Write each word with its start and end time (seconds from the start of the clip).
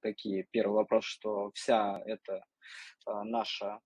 такие. 0.00 0.46
Первый 0.50 0.74
вопрос, 0.74 1.04
что 1.04 1.50
вся 1.54 2.00
эта 2.06 2.44
наша 3.06 3.80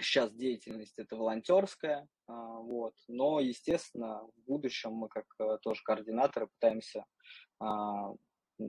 сейчас 0.00 0.32
деятельность 0.32 0.98
это 0.98 1.16
волонтерская, 1.16 2.06
вот, 2.26 2.94
но, 3.08 3.40
естественно, 3.40 4.22
в 4.36 4.40
будущем 4.46 4.92
мы 4.92 5.08
как 5.08 5.26
тоже 5.62 5.82
координаторы 5.82 6.48
пытаемся 6.48 7.04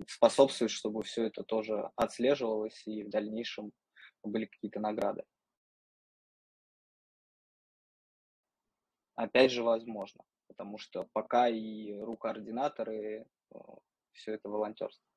способствовать, 0.07 0.71
чтобы 0.71 1.03
все 1.03 1.25
это 1.25 1.43
тоже 1.43 1.89
отслеживалось 1.95 2.85
и 2.87 3.03
в 3.03 3.09
дальнейшем 3.09 3.71
были 4.23 4.45
какие-то 4.45 4.79
награды. 4.79 5.23
Опять 9.15 9.51
же, 9.51 9.63
возможно, 9.63 10.23
потому 10.47 10.77
что 10.77 11.07
пока 11.11 11.49
и 11.49 11.93
рукоординаторы, 11.99 13.25
э, 13.53 13.57
все 14.13 14.33
это 14.35 14.47
волонтерство. 14.47 15.08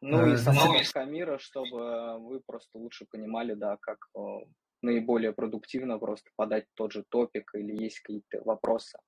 Ну 0.00 0.26
и 0.26 0.34
э, 0.34 0.36
сама 0.36 0.66
точка 0.66 1.04
мира, 1.04 1.38
чтобы 1.38 2.18
вы 2.18 2.40
просто 2.40 2.78
лучше 2.78 3.06
понимали, 3.10 3.54
да, 3.54 3.76
как 3.80 3.98
э, 4.16 4.20
наиболее 4.82 5.32
продуктивно 5.32 5.98
просто 5.98 6.30
подать 6.36 6.66
тот 6.74 6.92
же 6.92 7.04
топик 7.08 7.54
или 7.54 7.82
есть 7.82 8.00
какие-то 8.00 8.42
вопросы. 8.44 8.98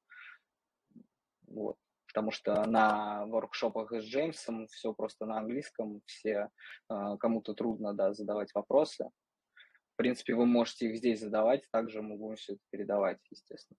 Вот. 1.46 1.76
Потому 2.06 2.30
что 2.30 2.64
на 2.64 3.26
воркшопах 3.26 3.92
с 3.92 4.04
Джеймсом 4.04 4.66
все 4.68 4.94
просто 4.94 5.26
на 5.26 5.38
английском, 5.38 6.00
все 6.06 6.48
кому-то 6.88 7.52
трудно 7.52 7.92
да, 7.92 8.14
задавать 8.14 8.52
вопросы. 8.54 9.10
В 9.92 9.96
принципе, 9.96 10.34
вы 10.34 10.46
можете 10.46 10.88
их 10.88 10.96
здесь 10.96 11.20
задавать, 11.20 11.64
также 11.70 12.00
мы 12.00 12.16
будем 12.16 12.36
все 12.36 12.54
это 12.54 12.62
передавать, 12.70 13.18
естественно. 13.30 13.78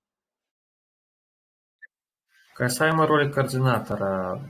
Касаемо 2.54 3.08
роли 3.08 3.32
координатора, 3.32 4.42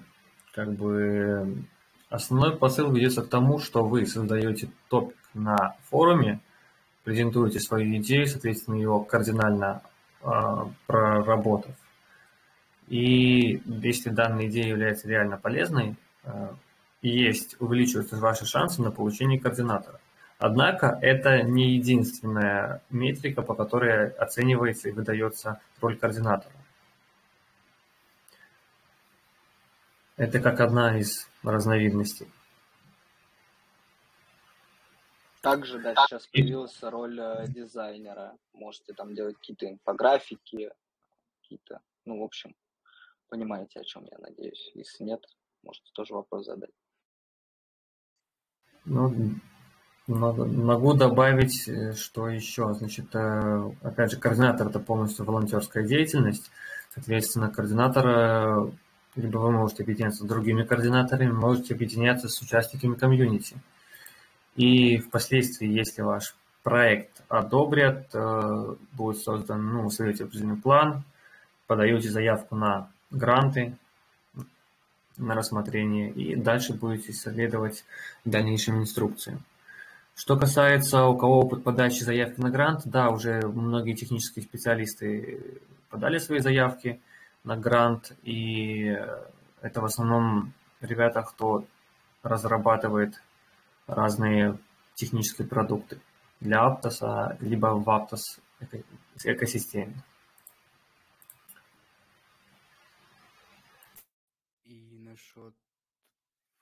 как 0.53 0.73
бы 0.73 1.63
основной 2.09 2.57
посыл 2.57 2.91
ведется 2.91 3.21
к 3.21 3.29
тому, 3.29 3.59
что 3.59 3.83
вы 3.83 4.05
создаете 4.05 4.69
топик 4.89 5.17
на 5.33 5.75
форуме, 5.89 6.39
презентуете 7.03 7.59
свою 7.59 7.97
идею, 7.97 8.27
соответственно, 8.27 8.75
его 8.75 8.99
кардинально 8.99 9.81
э, 10.21 10.27
проработав. 10.85 11.75
И 12.87 13.61
если 13.65 14.09
данная 14.09 14.47
идея 14.47 14.67
является 14.67 15.07
реально 15.07 15.37
полезной, 15.37 15.95
э, 16.23 16.49
есть, 17.01 17.55
увеличиваются 17.59 18.17
ваши 18.17 18.45
шансы 18.45 18.81
на 18.81 18.91
получение 18.91 19.39
координатора. 19.39 19.99
Однако 20.37 20.97
это 21.01 21.43
не 21.43 21.75
единственная 21.75 22.81
метрика, 22.89 23.41
по 23.41 23.53
которой 23.53 24.09
оценивается 24.09 24.89
и 24.89 24.91
выдается 24.91 25.59
роль 25.81 25.97
координатора. 25.97 26.53
Это 30.19 30.41
как 30.41 30.59
одна 30.59 30.99
из 30.99 31.29
разновидностей. 31.43 32.27
Также, 35.41 35.79
да, 35.79 35.95
сейчас 35.95 36.27
появилась 36.27 36.77
роль 36.83 37.17
э, 37.17 37.47
дизайнера. 37.47 38.35
Можете 38.51 38.91
там 38.91 39.15
делать 39.15 39.37
какие-то 39.37 39.69
инфографики, 39.69 40.71
какие-то, 41.41 41.79
ну, 42.03 42.19
в 42.19 42.23
общем, 42.23 42.53
понимаете, 43.29 43.79
о 43.79 43.85
чем 43.85 44.03
я 44.11 44.17
надеюсь. 44.17 44.71
Если 44.73 45.05
нет, 45.05 45.23
можете 45.63 45.89
тоже 45.93 46.13
вопрос 46.13 46.47
задать. 46.47 46.73
Ну, 48.83 49.39
Могу 50.07 50.95
добавить, 50.95 51.69
э, 51.69 51.93
что 51.93 52.27
еще. 52.27 52.73
Значит, 52.73 53.15
э, 53.15 53.71
опять 53.83 54.11
же, 54.11 54.17
координатор– 54.17 54.67
это 54.69 54.79
полностью 54.79 55.23
волонтерская 55.23 55.85
деятельность. 55.85 56.51
Соответственно, 56.93 57.49
координатора, 57.49 58.69
либо 59.15 59.37
вы 59.37 59.51
можете 59.51 59.83
объединяться 59.83 60.23
с 60.23 60.27
другими 60.27 60.63
координаторами, 60.63 61.31
можете 61.31 61.73
объединяться 61.73 62.29
с 62.29 62.41
участниками 62.41 62.95
комьюнити. 62.95 63.57
И 64.55 64.97
впоследствии, 64.97 65.67
если 65.67 66.01
ваш 66.01 66.35
проект 66.63 67.21
одобрят, 67.27 68.07
э, 68.13 68.75
будет 68.93 69.21
создан, 69.21 69.65
ну, 69.73 69.89
создаете 69.89 70.25
определенный 70.25 70.57
план, 70.57 71.03
подаете 71.67 72.09
заявку 72.09 72.55
на 72.55 72.91
гранты, 73.11 73.77
на 75.17 75.35
рассмотрение, 75.35 76.09
и 76.11 76.35
дальше 76.35 76.73
будете 76.73 77.11
исследовать 77.11 77.85
дальнейшим 78.25 78.81
инструкциям. 78.81 79.43
Что 80.15 80.37
касается 80.37 81.05
у 81.05 81.17
кого 81.17 81.39
опыт 81.39 81.63
подачи 81.63 82.03
заявки 82.03 82.41
на 82.41 82.49
грант, 82.49 82.81
да, 82.85 83.09
уже 83.09 83.41
многие 83.41 83.93
технические 83.93 84.43
специалисты 84.43 85.61
подали 85.89 86.17
свои 86.17 86.39
заявки 86.39 86.99
на 87.49 87.57
грант, 87.57 88.15
и 88.21 88.95
это 89.61 89.81
в 89.81 89.85
основном 89.85 90.53
ребята, 90.81 91.23
кто 91.23 91.65
разрабатывает 92.21 93.15
разные 93.87 94.59
технические 94.93 95.47
продукты 95.47 95.99
для 96.39 96.59
Aptos, 96.59 97.01
либо 97.39 97.67
в 97.67 97.89
Aptos 97.89 98.21
экосистеме. 99.23 99.95
И 104.65 104.99
насчет 104.99 105.55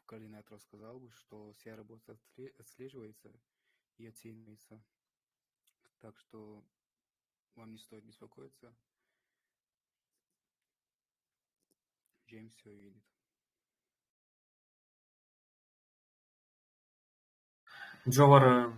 координатор 0.05 0.53
рассказал 0.53 0.99
бы, 0.99 1.11
что 1.11 1.51
вся 1.51 1.75
работа 1.75 2.17
отслеживается 2.59 3.29
и 3.97 4.07
оценивается. 4.07 4.81
Так 5.99 6.17
что 6.17 6.63
вам 7.55 7.73
не 7.73 7.77
стоит 7.77 8.05
беспокоиться. 8.05 8.73
Джеймс 12.27 12.53
все 12.55 12.73
видит. 12.73 13.01
Джовар, 18.07 18.73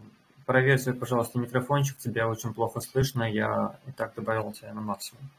проверь 0.45 0.77
свой, 0.77 0.95
пожалуйста, 0.95 1.39
микрофончик. 1.39 1.97
Тебя 1.97 2.27
очень 2.27 2.53
плохо 2.53 2.79
слышно. 2.79 3.23
Я 3.23 3.79
и 3.87 3.91
так 3.91 4.13
добавил 4.13 4.53
тебя 4.53 4.73
на 4.73 4.81
максимум. 4.81 5.31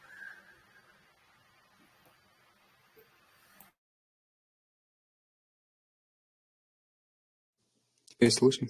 Теперь 8.07 8.33
слышно? 8.33 8.69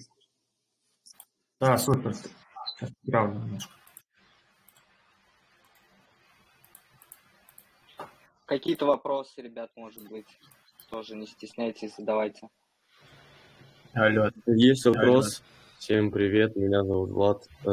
Да, 1.59 1.77
супер. 1.77 2.13
Сейчас 2.13 2.91
правда 3.05 3.39
немножко. 3.39 3.80
Какие-то 8.51 8.85
вопросы, 8.85 9.41
ребят, 9.41 9.71
может 9.77 10.09
быть, 10.09 10.27
тоже 10.89 11.15
не 11.15 11.25
стесняйтесь, 11.25 11.95
задавайте. 11.97 12.49
Алло. 13.93 14.29
Есть 14.45 14.85
вопрос. 14.85 15.37
Алло. 15.37 15.77
Всем 15.79 16.11
привет, 16.11 16.57
меня 16.57 16.83
зовут 16.83 17.11
Влад. 17.11 17.47
Э, 17.63 17.67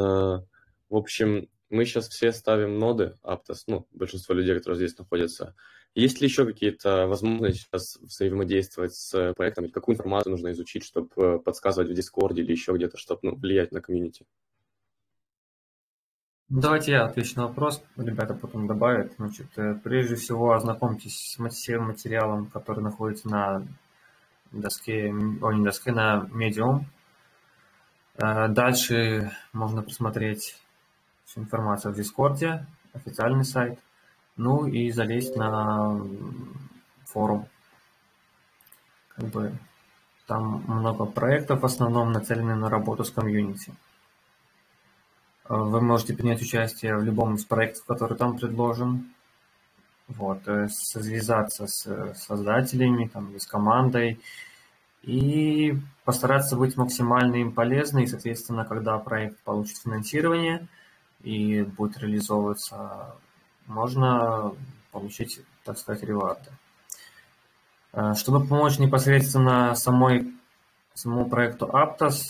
в 0.88 0.96
общем, 0.96 1.48
мы 1.68 1.84
сейчас 1.84 2.08
все 2.08 2.30
ставим 2.30 2.78
ноды 2.78 3.16
Aptos, 3.24 3.64
ну, 3.66 3.88
большинство 3.90 4.36
людей, 4.36 4.54
которые 4.54 4.76
здесь 4.76 4.96
находятся. 4.96 5.56
Есть 5.96 6.20
ли 6.20 6.28
еще 6.28 6.46
какие-то 6.46 7.08
возможности 7.08 7.62
сейчас 7.62 7.96
взаимодействовать 7.96 8.94
с 8.94 9.34
проектом? 9.34 9.70
Какую 9.70 9.96
информацию 9.96 10.30
нужно 10.30 10.52
изучить, 10.52 10.84
чтобы 10.84 11.08
э, 11.16 11.38
подсказывать 11.40 11.90
в 11.90 11.94
Дискорде 11.94 12.42
или 12.42 12.52
еще 12.52 12.72
где-то, 12.72 12.98
чтобы 12.98 13.18
ну, 13.24 13.34
влиять 13.34 13.72
на 13.72 13.80
комьюнити? 13.80 14.26
Ну, 16.50 16.62
давайте 16.62 16.92
я 16.92 17.04
отвечу 17.04 17.36
на 17.36 17.46
вопрос, 17.48 17.82
ребята 17.98 18.32
потом 18.32 18.66
добавят. 18.66 19.12
Значит, 19.18 19.46
э, 19.56 19.74
прежде 19.74 20.16
всего 20.16 20.52
ознакомьтесь 20.52 21.36
с 21.36 21.48
всем 21.50 21.88
материалом, 21.88 22.46
который 22.46 22.82
находится 22.82 23.28
на 23.28 23.62
доске, 24.50 25.10
о, 25.42 25.52
не 25.52 25.62
доске, 25.62 25.92
на 25.92 26.26
Medium. 26.32 26.84
Э, 28.16 28.48
дальше 28.48 29.30
можно 29.52 29.82
посмотреть 29.82 30.58
всю 31.26 31.42
информацию 31.42 31.92
в 31.92 31.96
Дискорде, 31.96 32.64
официальный 32.94 33.44
сайт, 33.44 33.78
ну 34.38 34.66
и 34.66 34.90
залезть 34.90 35.36
на 35.36 36.00
форум. 37.04 37.46
Как 39.16 39.26
бы 39.26 39.52
там 40.26 40.64
много 40.66 41.04
проектов, 41.04 41.60
в 41.60 41.66
основном 41.66 42.12
нацелены 42.12 42.54
на 42.54 42.70
работу 42.70 43.04
с 43.04 43.10
комьюнити. 43.10 43.74
Вы 45.48 45.80
можете 45.80 46.14
принять 46.14 46.42
участие 46.42 46.96
в 46.96 47.04
любом 47.04 47.36
из 47.36 47.44
проектов, 47.44 47.84
который 47.86 48.16
там 48.16 48.36
предложен. 48.36 49.12
Вот, 50.08 50.40
связаться 50.70 51.66
с 51.66 52.14
создателями, 52.14 53.10
там, 53.12 53.38
с 53.38 53.46
командой 53.46 54.20
и 55.02 55.74
постараться 56.04 56.56
быть 56.56 56.76
максимально 56.76 57.36
им 57.36 57.52
полезной. 57.52 58.04
И, 58.04 58.06
соответственно, 58.06 58.64
когда 58.64 58.98
проект 58.98 59.38
получит 59.40 59.78
финансирование– 59.78 60.66
и 61.22 61.62
будет 61.62 61.98
реализовываться, 61.98 63.16
можно 63.66 64.54
получить, 64.92 65.40
так 65.64 65.78
сказать, 65.78 66.02
реварды. 66.02 66.50
Э, 67.92 68.14
чтобы 68.14 68.46
помочь 68.46 68.78
непосредственно 68.78 69.74
самой, 69.74 70.32
самому 70.94 71.28
проекту 71.28 71.66
Aptos, 71.66 72.22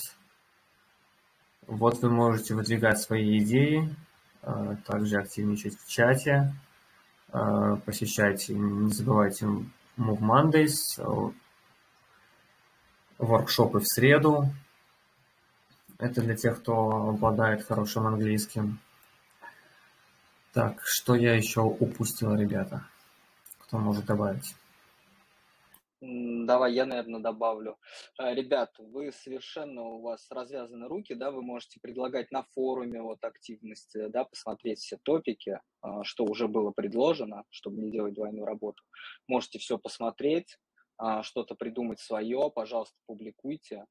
вот 1.69 2.01
вы 2.01 2.09
можете 2.09 2.55
выдвигать 2.55 2.99
свои 2.99 3.37
идеи, 3.39 3.95
э, 4.41 4.75
также 4.85 5.17
активничать 5.17 5.79
в 5.79 5.87
чате, 5.89 6.53
посещайте, 7.85 8.55
не 8.55 8.91
забывайте 8.91 9.45
Move 9.45 10.19
Mondays, 10.19 11.31
воркшопы 13.19 13.79
в 13.79 13.87
среду. 13.87 14.49
Это 15.99 16.21
для 16.21 16.35
тех, 16.35 16.59
кто 16.59 17.09
обладает 17.09 17.65
хорошим 17.67 18.07
английским. 18.07 18.79
Так, 20.53 20.81
что 20.83 21.13
я 21.13 21.35
еще 21.35 21.61
упустил, 21.61 22.33
ребята? 22.33 22.83
Кто 23.59 23.77
может 23.77 24.05
добавить? 24.05 24.55
Давай 26.01 26.73
я, 26.73 26.85
наверное, 26.85 27.19
добавлю. 27.19 27.77
Э, 28.17 28.33
ребят, 28.33 28.73
вы 28.77 29.11
совершенно, 29.11 29.81
у 29.81 30.01
вас 30.01 30.25
развязаны 30.31 30.87
руки, 30.87 31.13
да, 31.13 31.29
вы 31.29 31.41
можете 31.41 31.81
предлагать 31.81 32.31
на 32.31 32.43
форуме 32.43 33.01
вот 33.01 33.21
активности, 33.21 34.07
да, 34.07 34.23
посмотреть 34.23 34.79
все 34.79 34.97
топики, 35.03 35.59
э, 35.83 35.87
что 36.03 36.23
уже 36.23 36.47
было 36.47 36.71
предложено, 36.71 37.43
чтобы 37.49 37.81
не 37.81 37.91
делать 37.91 38.13
двойную 38.13 38.45
работу. 38.45 38.81
Можете 39.27 39.59
все 39.59 39.77
посмотреть, 39.77 40.57
э, 41.03 41.21
что-то 41.23 41.55
придумать 41.55 41.99
свое, 41.99 42.49
пожалуйста, 42.49 42.95
публикуйте. 43.05 43.85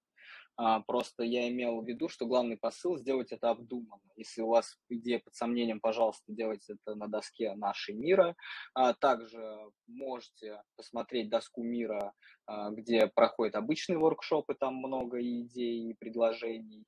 А, 0.58 0.80
просто 0.80 1.22
я 1.22 1.48
имел 1.48 1.80
в 1.80 1.86
виду, 1.86 2.08
что 2.08 2.26
главный 2.26 2.56
посыл 2.56 2.98
сделать 2.98 3.30
это 3.30 3.50
обдуманно. 3.50 4.02
Если 4.16 4.42
у 4.42 4.48
вас 4.48 4.76
идея 4.88 5.20
под 5.20 5.34
сомнением, 5.36 5.78
пожалуйста, 5.80 6.24
делайте 6.32 6.74
это 6.74 6.96
на 6.96 7.06
доске 7.06 7.54
нашей 7.54 7.94
мира. 7.94 8.34
А, 8.74 8.92
также 8.92 9.40
можете 9.86 10.60
посмотреть 10.76 11.30
доску 11.30 11.62
мира, 11.62 12.12
а, 12.46 12.70
где 12.70 13.06
проходят 13.06 13.54
обычные 13.54 13.98
воркшопы, 13.98 14.54
там 14.54 14.74
много 14.74 15.20
идей 15.20 15.90
и 15.90 15.94
предложений. 15.94 16.84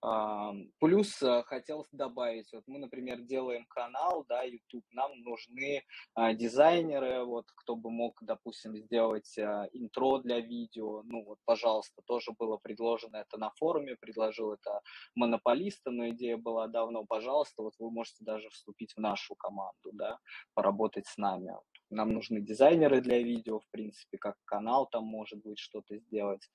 Плюс 0.00 1.20
э, 1.22 1.42
хотел 1.46 1.84
добавить, 1.90 2.52
вот 2.52 2.62
мы, 2.68 2.78
например, 2.78 3.20
делаем 3.22 3.66
канал, 3.66 4.24
да, 4.28 4.44
YouTube, 4.44 4.84
нам 4.92 5.10
нужны 5.22 5.82
а, 6.14 6.34
дизайнеры, 6.34 7.24
вот, 7.24 7.46
кто 7.56 7.74
бы 7.74 7.90
мог, 7.90 8.16
допустим, 8.22 8.76
сделать 8.76 9.36
а, 9.38 9.66
интро 9.72 10.18
для 10.18 10.38
видео, 10.38 11.02
ну, 11.02 11.24
вот, 11.24 11.38
пожалуйста, 11.44 12.02
тоже 12.06 12.30
было 12.38 12.58
предложено 12.58 13.16
это 13.16 13.38
на 13.38 13.50
форуме, 13.50 13.96
предложил 13.96 14.52
это 14.52 14.82
монополиста, 15.16 15.90
но 15.90 16.08
идея 16.10 16.36
была 16.36 16.68
давно, 16.68 17.04
пожалуйста, 17.04 17.64
вот 17.64 17.74
вы 17.80 17.90
можете 17.90 18.24
даже 18.24 18.48
вступить 18.50 18.92
в 18.92 19.00
нашу 19.00 19.34
команду, 19.34 19.90
да, 19.92 20.18
поработать 20.54 21.08
с 21.08 21.16
нами. 21.16 21.56
Нам 21.90 22.12
нужны 22.12 22.40
дизайнеры 22.40 23.00
для 23.00 23.18
видео, 23.18 23.58
в 23.58 23.68
принципе, 23.70 24.16
как 24.18 24.36
канал 24.44 24.86
там 24.86 25.04
может 25.04 25.42
быть 25.42 25.58
что-то 25.58 25.96
сделать, 25.98 26.48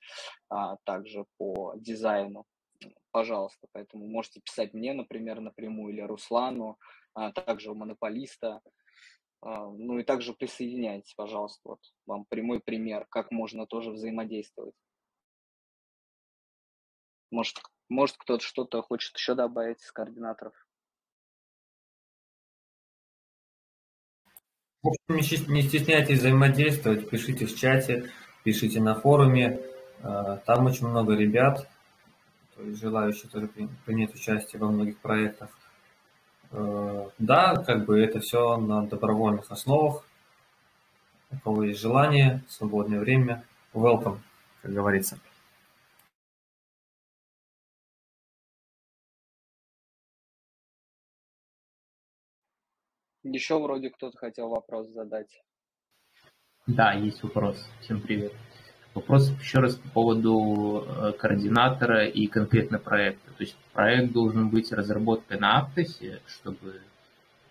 а, 0.49 0.77
также 0.85 1.25
по 1.37 1.73
дизайну 1.75 2.45
пожалуйста. 3.11 3.67
Поэтому 3.71 4.07
можете 4.07 4.41
писать 4.41 4.73
мне, 4.73 4.93
например, 4.93 5.39
напрямую 5.39 5.93
или 5.93 6.01
Руслану, 6.01 6.77
а 7.13 7.31
также 7.31 7.71
у 7.71 7.75
монополиста. 7.75 8.61
А, 9.41 9.67
ну 9.69 9.99
и 9.99 10.03
также 10.03 10.33
присоединяйтесь, 10.33 11.13
пожалуйста. 11.15 11.61
Вот 11.63 11.79
вам 12.05 12.25
прямой 12.25 12.59
пример, 12.59 13.05
как 13.09 13.31
можно 13.31 13.67
тоже 13.67 13.91
взаимодействовать. 13.91 14.75
Может, 17.31 17.61
может 17.89 18.17
кто-то 18.17 18.43
что-то 18.43 18.81
хочет 18.81 19.15
еще 19.17 19.35
добавить 19.35 19.81
из 19.81 19.91
координаторов? 19.91 20.53
Не 25.07 25.61
стесняйтесь 25.61 26.19
взаимодействовать, 26.19 27.09
пишите 27.09 27.45
в 27.45 27.55
чате, 27.55 28.11
пишите 28.43 28.81
на 28.81 28.95
форуме. 28.95 29.61
А, 30.01 30.37
там 30.37 30.65
очень 30.65 30.87
много 30.87 31.15
ребят, 31.15 31.69
то 32.55 32.63
есть 32.63 32.79
желающие 32.79 33.29
тоже 33.29 33.47
принять 33.85 34.13
участие 34.13 34.59
во 34.61 34.69
многих 34.69 34.99
проектах. 34.99 35.49
Э, 36.51 37.09
да, 37.17 37.55
как 37.55 37.85
бы 37.85 37.99
это 37.99 38.19
все 38.19 38.57
на 38.57 38.85
добровольных 38.85 39.51
основах. 39.51 40.05
У 41.31 41.39
кого 41.39 41.63
есть 41.63 41.79
желание, 41.79 42.43
свободное 42.47 42.99
время, 42.99 43.43
welcome, 43.73 44.19
как 44.61 44.71
говорится. 44.71 45.17
Еще 53.23 53.57
вроде 53.57 53.89
кто-то 53.89 54.17
хотел 54.17 54.49
вопрос 54.49 54.89
задать. 54.89 55.41
Да, 56.67 56.93
есть 56.93 57.23
вопрос. 57.23 57.67
Всем 57.81 58.01
привет. 58.01 58.33
Вопрос 58.93 59.31
еще 59.39 59.59
раз 59.59 59.75
по 59.75 59.89
поводу 59.89 60.85
э, 60.87 61.13
координатора 61.13 62.05
и 62.05 62.27
конкретно 62.27 62.77
проекта. 62.77 63.31
То 63.31 63.43
есть 63.43 63.55
проект 63.73 64.13
должен 64.13 64.49
быть 64.49 64.71
разработкой 64.71 65.39
на 65.39 65.57
Аптосе, 65.59 66.21
чтобы 66.27 66.79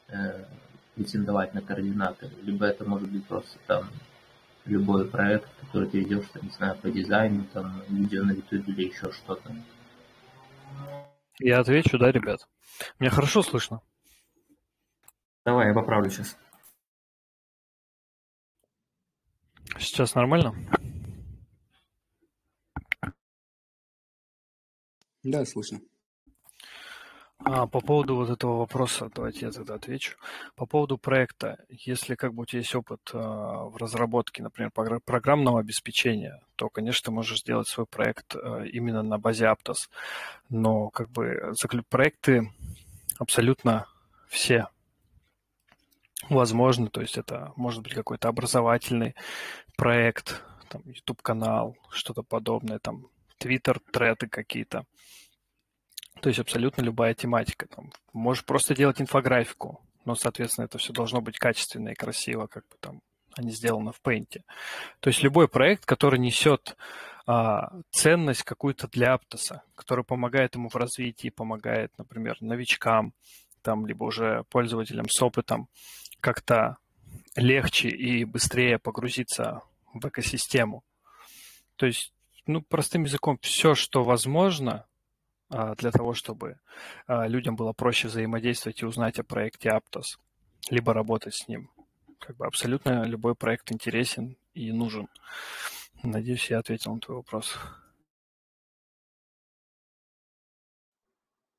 э, 0.08 0.44
претендовать 0.94 1.52
на 1.54 1.60
координатора, 1.60 2.30
либо 2.42 2.66
это 2.66 2.84
может 2.84 3.10
быть 3.10 3.26
просто 3.26 3.58
там 3.66 3.88
любой 4.66 5.08
проект, 5.08 5.48
который 5.60 5.88
ты 5.88 5.98
ведешь, 5.98 6.26
там, 6.32 6.44
не 6.44 6.50
знаю, 6.50 6.76
по 6.76 6.88
дизайну, 6.90 7.44
там, 7.52 7.82
видео 7.88 8.22
на 8.22 8.32
YouTube 8.32 8.68
или 8.68 8.88
еще 8.88 9.10
что-то. 9.10 9.52
Я 11.40 11.58
отвечу, 11.58 11.98
да, 11.98 12.12
ребят? 12.12 12.46
Меня 13.00 13.10
хорошо 13.10 13.42
слышно? 13.42 13.80
Давай, 15.44 15.68
я 15.68 15.74
поправлю 15.74 16.08
сейчас. 16.08 16.36
Сейчас 19.78 20.14
нормально? 20.14 20.54
Да, 25.22 25.44
слышно. 25.44 25.80
А, 27.44 27.66
по 27.66 27.80
поводу 27.80 28.16
вот 28.16 28.30
этого 28.30 28.58
вопроса, 28.58 29.10
давайте 29.14 29.46
я 29.46 29.52
тогда 29.52 29.74
отвечу. 29.74 30.16
По 30.54 30.64
поводу 30.64 30.96
проекта, 30.96 31.58
если 31.68 32.14
как 32.14 32.34
бы 32.34 32.42
у 32.42 32.46
тебя 32.46 32.60
есть 32.60 32.74
опыт 32.74 33.00
а, 33.12 33.64
в 33.64 33.76
разработке, 33.76 34.42
например, 34.42 34.70
программного 35.04 35.58
обеспечения, 35.58 36.40
то, 36.56 36.68
конечно, 36.68 37.06
ты 37.06 37.10
можешь 37.10 37.40
сделать 37.40 37.66
свой 37.66 37.86
проект 37.86 38.36
а, 38.36 38.62
именно 38.64 39.02
на 39.02 39.18
базе 39.18 39.46
Aptos. 39.46 39.88
Но 40.50 40.90
как 40.90 41.10
бы 41.10 41.52
проекты 41.88 42.52
абсолютно 43.18 43.86
все 44.28 44.68
возможны, 46.30 46.88
то 46.88 47.00
есть 47.00 47.18
это 47.18 47.52
может 47.56 47.82
быть 47.82 47.94
какой-то 47.94 48.28
образовательный 48.28 49.16
проект, 49.76 50.42
там 50.68 50.82
YouTube-канал, 50.86 51.76
что-то 51.90 52.22
подобное, 52.22 52.78
там 52.78 53.08
Twitter, 53.42 53.80
треды 53.90 54.28
какие-то. 54.28 54.84
То 56.20 56.28
есть 56.28 56.38
абсолютно 56.38 56.82
любая 56.82 57.14
тематика. 57.14 57.66
Там, 57.66 57.90
можешь 58.12 58.44
просто 58.44 58.74
делать 58.74 59.00
инфографику, 59.00 59.80
но, 60.04 60.14
соответственно, 60.14 60.66
это 60.66 60.78
все 60.78 60.92
должно 60.92 61.20
быть 61.20 61.38
качественно 61.38 61.90
и 61.90 61.94
красиво, 61.94 62.46
как 62.46 62.64
бы 62.68 62.76
там, 62.80 63.02
а 63.34 63.42
не 63.42 63.50
сделано 63.50 63.92
в 63.92 64.00
Paint. 64.02 64.40
То 65.00 65.08
есть 65.08 65.22
любой 65.22 65.48
проект, 65.48 65.84
который 65.84 66.18
несет 66.18 66.76
а, 67.26 67.72
ценность 67.90 68.42
какую-то 68.42 68.88
для 68.88 69.14
Аптоса, 69.14 69.62
который 69.74 70.04
помогает 70.04 70.54
ему 70.54 70.68
в 70.68 70.76
развитии, 70.76 71.30
помогает, 71.30 71.92
например, 71.98 72.36
новичкам, 72.40 73.14
там, 73.62 73.86
либо 73.86 74.04
уже 74.04 74.44
пользователям 74.50 75.08
с 75.08 75.22
опытом 75.22 75.68
как-то 76.20 76.78
легче 77.36 77.88
и 77.88 78.24
быстрее 78.24 78.78
погрузиться 78.78 79.62
в 79.94 80.06
экосистему. 80.06 80.84
То 81.76 81.86
есть 81.86 82.11
ну, 82.46 82.62
простым 82.62 83.04
языком, 83.04 83.38
все, 83.40 83.74
что 83.74 84.04
возможно 84.04 84.86
а, 85.48 85.74
для 85.74 85.90
того, 85.90 86.14
чтобы 86.14 86.58
а, 87.06 87.26
людям 87.26 87.56
было 87.56 87.72
проще 87.72 88.08
взаимодействовать 88.08 88.82
и 88.82 88.86
узнать 88.86 89.18
о 89.18 89.24
проекте 89.24 89.68
Aptos, 89.68 90.18
либо 90.70 90.94
работать 90.94 91.34
с 91.34 91.48
ним. 91.48 91.70
Как 92.18 92.36
бы 92.36 92.46
абсолютно 92.46 93.04
любой 93.04 93.34
проект 93.34 93.72
интересен 93.72 94.36
и 94.54 94.72
нужен. 94.72 95.08
Надеюсь, 96.02 96.50
я 96.50 96.58
ответил 96.58 96.94
на 96.94 97.00
твой 97.00 97.18
вопрос. 97.18 97.58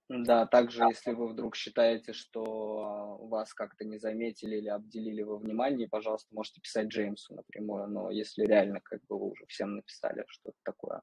Да, 0.09 0.45
также, 0.45 0.83
если 0.83 1.11
вы 1.13 1.27
вдруг 1.29 1.55
считаете, 1.55 2.13
что 2.13 2.83
а, 2.83 3.25
вас 3.25 3.53
как-то 3.53 3.85
не 3.85 3.97
заметили 3.97 4.57
или 4.57 4.67
обделили 4.67 5.23
во 5.23 5.37
внимании, 5.37 5.85
пожалуйста, 5.85 6.33
можете 6.35 6.59
писать 6.61 6.87
Джеймсу 6.87 7.33
напрямую, 7.33 7.87
но 7.87 8.11
если 8.11 8.43
реально, 8.43 8.79
как 8.81 8.99
бы 9.07 9.17
вы 9.17 9.31
уже 9.31 9.45
всем 9.47 9.75
написали 9.75 10.25
что-то 10.27 10.57
такое. 10.63 11.01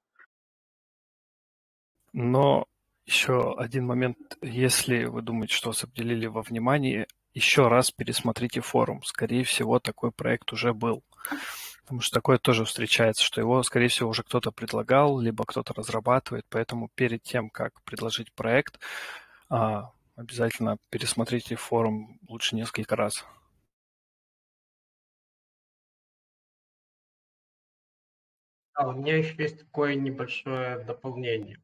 Но 2.12 2.66
еще 3.07 3.54
один 3.57 3.87
момент, 3.87 4.37
если 4.42 5.04
вы 5.04 5.23
думаете, 5.23 5.54
что 5.54 5.71
вас 5.71 5.83
обделили 5.83 6.26
во 6.26 6.42
внимании, 6.42 7.07
еще 7.33 7.69
раз 7.69 7.90
пересмотрите 7.90 8.61
форум. 8.61 9.02
Скорее 9.02 9.45
всего, 9.45 9.78
такой 9.78 10.12
проект 10.12 10.52
уже 10.52 10.75
был. 10.75 11.02
Потому 11.90 12.02
что 12.02 12.14
такое 12.14 12.38
тоже 12.38 12.64
встречается, 12.64 13.25
что 13.25 13.40
его, 13.40 13.64
скорее 13.64 13.88
всего, 13.88 14.11
уже 14.11 14.23
кто-то 14.23 14.52
предлагал, 14.52 15.18
либо 15.18 15.44
кто-то 15.44 15.75
разрабатывает. 15.75 16.47
Поэтому 16.49 16.88
перед 16.94 17.25
тем, 17.25 17.50
как 17.50 17.82
предложить 17.82 18.32
проект, 18.32 18.78
а, 19.49 19.90
обязательно 20.14 20.78
пересмотрите 20.90 21.56
форум 21.56 22.20
лучше 22.28 22.54
несколько 22.54 22.94
раз. 22.94 23.26
А 28.75 28.87
у 28.87 28.92
меня 28.92 29.16
еще 29.16 29.35
есть 29.42 29.59
такое 29.59 29.97
небольшое 29.97 30.85
дополнение. 30.85 31.61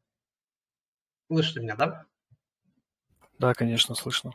Слышите 1.31 1.61
меня, 1.61 1.77
да? 1.77 2.05
Да, 3.39 3.53
конечно, 3.53 3.95
слышно. 3.95 4.33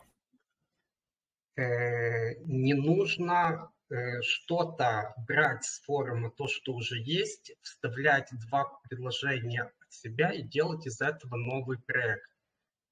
э, 1.56 2.36
не 2.46 2.72
нужно 2.72 3.70
э, 3.81 3.81
что-то 4.22 5.14
брать 5.26 5.64
с 5.64 5.80
форума, 5.82 6.30
то, 6.30 6.46
что 6.48 6.72
уже 6.72 6.98
есть, 6.98 7.52
вставлять 7.62 8.28
два 8.48 8.64
предложения 8.88 9.62
от 9.62 9.92
себя 9.92 10.30
и 10.30 10.42
делать 10.42 10.86
из 10.86 11.00
этого 11.00 11.36
новый 11.36 11.78
проект. 11.78 12.30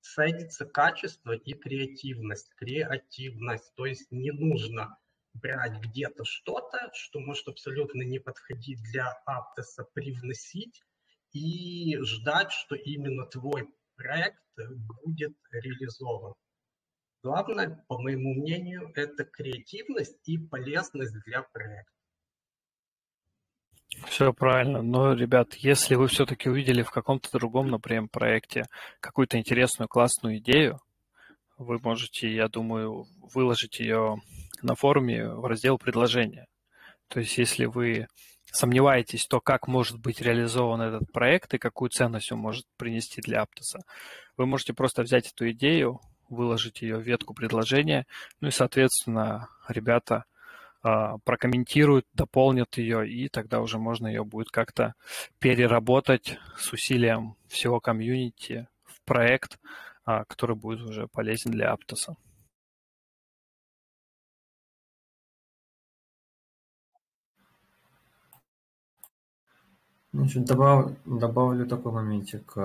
Ценится 0.01 0.67
качество 0.67 1.33
и 1.33 1.53
креативность. 1.55 2.55
Креативность, 2.55 3.75
то 3.75 3.87
есть 3.87 4.11
не 4.11 4.31
нужно 4.31 4.99
брать 5.35 5.79
где-то 5.81 6.25
что-то, 6.25 6.91
что 6.93 7.21
может 7.21 7.49
абсолютно 7.49 8.03
не 8.03 8.19
подходить 8.19 8.83
для 8.93 9.11
Аптоса, 9.27 9.85
привносить 9.95 10.83
и 11.33 11.97
ждать, 12.03 12.51
что 12.51 12.75
именно 12.75 13.27
твой 13.27 13.69
проект 13.97 14.43
будет 14.57 15.37
реализован. 15.53 16.35
Главное, 17.23 17.85
по 17.87 17.99
моему 17.99 18.35
мнению, 18.35 18.93
это 18.95 19.25
креативность 19.25 20.27
и 20.27 20.39
полезность 20.39 21.15
для 21.27 21.43
проекта. 21.43 21.93
Все 24.07 24.33
правильно. 24.33 24.81
Но, 24.83 25.13
ребят, 25.13 25.55
если 25.55 25.97
вы 25.97 26.07
все-таки 26.07 26.49
увидели 26.49 26.83
в 26.83 26.91
каком-то 26.91 27.31
другом, 27.33 27.69
например, 27.69 28.09
проекте 28.11 28.65
какую-то 29.01 29.37
интересную, 29.39 29.89
классную 29.89 30.39
идею, 30.39 30.81
вы 31.59 31.79
можете, 31.79 32.33
я 32.33 32.49
думаю, 32.49 33.07
выложить 33.35 33.81
ее 33.81 34.23
на 34.63 34.75
форуме 34.75 35.29
в 35.29 35.45
раздел 35.45 35.77
предложения. 35.77 36.47
То 37.09 37.21
есть, 37.21 37.37
если 37.37 37.67
вы 37.67 38.07
сомневаетесь, 38.47 39.27
то 39.27 39.41
как 39.41 39.69
может 39.69 39.99
быть 39.99 40.21
реализован 40.21 40.81
этот 40.81 41.13
проект 41.13 41.53
и 41.55 41.59
какую 41.59 41.91
ценность 41.91 42.33
он 42.33 42.39
может 42.39 42.65
принести 42.77 43.21
для 43.21 43.43
Аптоса, 43.43 43.81
вы 44.37 44.47
можете 44.47 44.73
просто 44.73 45.03
взять 45.03 45.31
эту 45.31 45.51
идею, 45.51 46.01
выложить 46.31 46.83
ее 46.83 47.01
ветку 47.01 47.35
предложения, 47.35 48.07
ну 48.41 48.49
и, 48.49 48.51
соответственно, 48.53 49.49
ребята 49.69 50.25
а, 50.83 51.19
прокомментируют, 51.25 52.07
дополнят 52.15 52.79
ее, 52.79 53.09
и 53.09 53.29
тогда 53.29 53.61
уже 53.61 53.79
можно 53.79 54.07
ее 54.07 54.25
будет 54.25 54.51
как-то 54.51 54.95
переработать 55.39 56.39
с 56.57 56.73
усилием 56.73 57.37
всего 57.49 57.81
комьюнити 57.81 58.67
в 58.85 59.03
проект, 59.05 59.59
а, 60.07 60.25
который 60.25 60.57
будет 60.57 60.81
уже 60.81 61.07
полезен 61.09 61.51
для 61.51 61.73
Аптоса. 61.73 62.17
Значит, 70.13 70.45
добав, 70.45 70.93
добавлю 71.05 71.67
такой 71.67 71.93
моментик. 71.93 72.57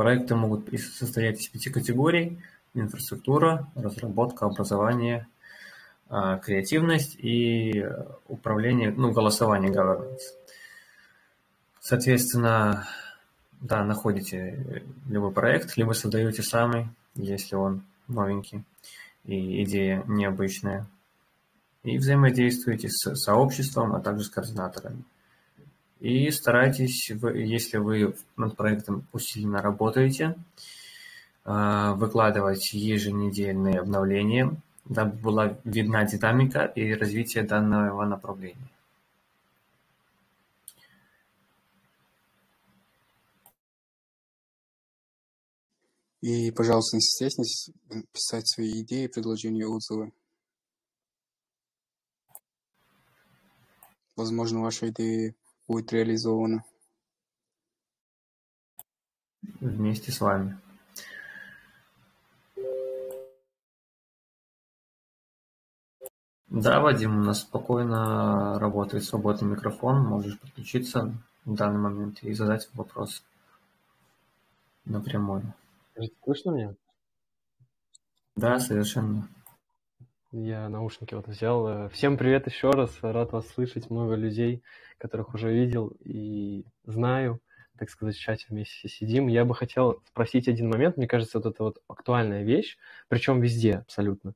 Проекты 0.00 0.34
могут 0.34 0.66
состоять 0.80 1.40
из 1.40 1.48
пяти 1.48 1.68
категорий. 1.68 2.38
Инфраструктура, 2.72 3.70
разработка, 3.74 4.46
образование, 4.46 5.28
э, 6.08 6.38
креативность 6.42 7.16
и 7.18 7.86
управление, 8.26 8.92
ну, 8.92 9.12
голосование 9.12 9.70
governance. 9.70 10.22
Соответственно, 11.80 12.88
да, 13.60 13.84
находите 13.84 14.86
любой 15.06 15.32
проект, 15.32 15.76
либо 15.76 15.92
создаете 15.92 16.42
сами, 16.42 16.88
если 17.14 17.56
он 17.56 17.82
новенький 18.08 18.64
и 19.24 19.62
идея 19.64 20.02
необычная. 20.06 20.86
И 21.82 21.98
взаимодействуете 21.98 22.88
с 22.88 23.16
сообществом, 23.16 23.94
а 23.94 24.00
также 24.00 24.24
с 24.24 24.30
координаторами. 24.30 25.04
И 26.00 26.30
старайтесь, 26.30 27.10
если 27.10 27.76
вы 27.76 28.16
над 28.36 28.56
проектом 28.56 29.06
усиленно 29.12 29.60
работаете, 29.60 30.34
а, 31.44 31.94
выкладывать 31.94 32.72
еженедельные 32.72 33.80
обновления, 33.80 34.56
дабы 34.86 35.18
была 35.18 35.58
видна 35.64 36.04
динамика 36.06 36.64
и 36.64 36.94
развитие 36.94 37.44
данного 37.44 38.06
направления. 38.06 38.70
И, 46.22 46.50
пожалуйста, 46.50 46.96
не 46.96 47.02
стесняйтесь 47.02 47.70
писать 48.12 48.48
свои 48.48 48.82
идеи, 48.82 49.06
предложения, 49.06 49.66
отзывы. 49.66 50.12
Возможно, 54.16 54.60
ваша 54.60 54.88
идея 54.88 55.34
будет 55.70 55.92
реализовано. 55.92 56.64
Вместе 59.60 60.10
с 60.10 60.20
вами. 60.20 60.58
Да, 66.48 66.80
Вадим, 66.80 67.20
у 67.20 67.22
нас 67.22 67.42
спокойно 67.42 68.58
работает 68.58 69.04
свободный 69.04 69.48
микрофон. 69.48 70.04
Можешь 70.04 70.40
подключиться 70.40 71.14
в 71.44 71.54
данный 71.54 71.78
момент 71.78 72.20
и 72.24 72.32
задать 72.34 72.68
вопрос 72.74 73.22
напрямую. 74.84 75.54
Слышно 76.24 76.50
меня? 76.50 76.74
Да, 78.34 78.58
совершенно. 78.58 79.28
Я 80.32 80.68
наушники 80.68 81.14
вот 81.14 81.26
взял. 81.26 81.88
Всем 81.88 82.16
привет 82.16 82.46
еще 82.46 82.70
раз. 82.70 82.96
Рад 83.02 83.32
вас 83.32 83.48
слышать. 83.48 83.90
Много 83.90 84.14
людей, 84.14 84.62
которых 84.96 85.34
уже 85.34 85.52
видел 85.52 85.92
и 86.04 86.64
знаю. 86.84 87.40
Так 87.76 87.90
сказать, 87.90 88.14
в 88.14 88.20
чате 88.20 88.46
вместе 88.48 88.88
сидим. 88.88 89.26
Я 89.26 89.44
бы 89.44 89.56
хотел 89.56 90.00
спросить 90.06 90.46
один 90.46 90.68
момент. 90.68 90.96
Мне 90.96 91.08
кажется, 91.08 91.40
вот 91.40 91.52
это 91.52 91.64
вот 91.64 91.78
актуальная 91.88 92.44
вещь, 92.44 92.78
причем 93.08 93.40
везде 93.40 93.78
абсолютно. 93.78 94.34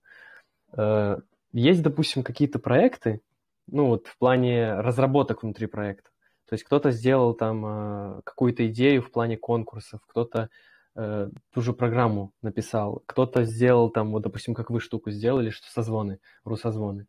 Э, 0.77 1.19
есть, 1.53 1.83
допустим, 1.83 2.25
какие-то 2.25 2.59
проекты, 2.59 3.21
ну 3.69 3.87
вот 3.87 4.09
в 4.09 4.19
плане 4.19 4.75
разработок 4.75 5.45
внутри 5.45 5.69
проекта. 5.69 6.11
То 6.49 6.55
есть 6.55 6.65
кто-то 6.65 6.91
сделал 6.91 7.35
там 7.35 7.65
э, 7.67 8.23
какую-то 8.25 8.67
идею 8.67 9.01
в 9.01 9.13
плане 9.13 9.37
конкурсов, 9.37 10.01
кто-то 10.09 10.51
э, 10.97 11.31
ту 11.53 11.61
же 11.61 11.73
программу 11.73 12.33
написал, 12.43 13.03
кто-то 13.07 13.45
сделал 13.45 13.91
там, 13.91 14.13
вот, 14.13 14.23
допустим, 14.23 14.55
как 14.55 14.71
вы 14.71 14.81
штуку 14.81 15.11
сделали, 15.11 15.51
что 15.51 15.71
созвоны, 15.71 16.19
русозвоны. 16.45 17.07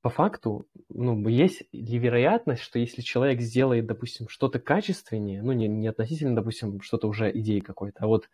По 0.00 0.10
факту, 0.10 0.66
ну, 0.88 1.26
есть 1.28 1.64
ли 1.72 1.98
вероятность, 1.98 2.62
что 2.62 2.78
если 2.78 3.02
человек 3.02 3.40
сделает, 3.40 3.86
допустим, 3.86 4.28
что-то 4.28 4.60
качественнее, 4.60 5.42
ну, 5.42 5.52
не, 5.52 5.66
не 5.68 5.88
относительно, 5.88 6.36
допустим, 6.36 6.80
что-то 6.80 7.08
уже 7.08 7.30
идеи 7.38 7.60
какой-то, 7.60 8.04
а 8.04 8.06
вот 8.06 8.30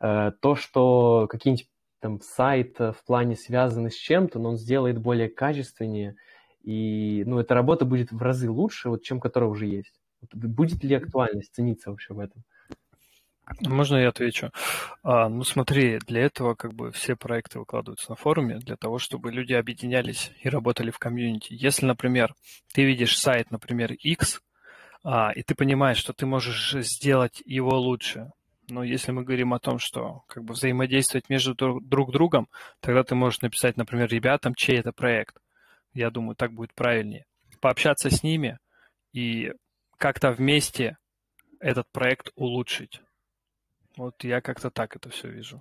э, 0.00 0.32
то, 0.40 0.54
что 0.54 1.26
какие-нибудь 1.30 1.68
там 2.00 2.20
сайт 2.20 2.78
в 2.78 2.98
плане 3.06 3.36
связаны 3.36 3.90
с 3.90 3.94
чем-то, 3.94 4.38
но 4.38 4.50
он 4.50 4.56
сделает 4.56 4.98
более 4.98 5.28
качественнее, 5.28 6.16
и, 6.62 7.24
ну, 7.26 7.38
эта 7.38 7.54
работа 7.54 7.84
будет 7.84 8.12
в 8.12 8.20
разы 8.20 8.50
лучше, 8.50 8.90
вот, 8.90 9.02
чем 9.02 9.20
которая 9.20 9.48
уже 9.48 9.66
есть. 9.66 10.00
Будет 10.32 10.84
ли 10.84 10.94
актуальность 10.94 11.54
цениться 11.54 11.90
вообще 11.90 12.12
в 12.12 12.18
этом? 12.18 12.44
Можно 13.60 13.96
я 13.96 14.08
отвечу? 14.08 14.50
А, 15.02 15.28
ну 15.28 15.44
смотри, 15.44 15.98
для 16.06 16.22
этого 16.22 16.54
как 16.54 16.74
бы 16.74 16.92
все 16.92 17.16
проекты 17.16 17.58
выкладываются 17.58 18.10
на 18.10 18.16
форуме, 18.16 18.58
для 18.58 18.76
того, 18.76 18.98
чтобы 18.98 19.32
люди 19.32 19.52
объединялись 19.52 20.32
и 20.42 20.48
работали 20.48 20.90
в 20.90 20.98
комьюнити. 20.98 21.48
Если, 21.50 21.86
например, 21.86 22.34
ты 22.72 22.84
видишь 22.84 23.18
сайт, 23.18 23.50
например, 23.50 23.92
X, 23.92 24.40
а, 25.04 25.32
и 25.32 25.42
ты 25.42 25.54
понимаешь, 25.54 25.98
что 25.98 26.12
ты 26.12 26.26
можешь 26.26 26.72
сделать 26.84 27.42
его 27.44 27.78
лучше, 27.78 28.30
но 28.68 28.84
если 28.84 29.12
мы 29.12 29.24
говорим 29.24 29.54
о 29.54 29.60
том, 29.60 29.78
что 29.78 30.24
как 30.26 30.44
бы 30.44 30.52
взаимодействовать 30.52 31.30
между 31.30 31.54
друг, 31.54 31.86
друг 31.86 32.12
другом, 32.12 32.48
тогда 32.80 33.02
ты 33.02 33.14
можешь 33.14 33.40
написать, 33.40 33.76
например, 33.76 34.08
ребятам, 34.08 34.54
чей 34.54 34.78
это 34.78 34.92
проект. 34.92 35.36
Я 35.94 36.10
думаю, 36.10 36.36
так 36.36 36.52
будет 36.52 36.74
правильнее. 36.74 37.24
Пообщаться 37.60 38.10
с 38.10 38.22
ними 38.22 38.58
и 39.12 39.52
как-то 39.96 40.32
вместе 40.32 40.98
этот 41.60 41.90
проект 41.90 42.30
улучшить. 42.34 43.00
Вот 43.98 44.22
я 44.22 44.40
как-то 44.40 44.70
так 44.70 44.94
это 44.94 45.10
все 45.10 45.28
вижу. 45.28 45.60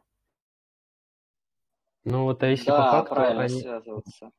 Ну 2.05 2.23
вот, 2.23 2.43
а 2.43 2.47
если 2.47 2.67
да, 2.67 2.85
по 2.85 2.91
факту 2.91 3.15
правильно 3.15 3.41
они... 3.41 3.61
связываться. 3.61 4.31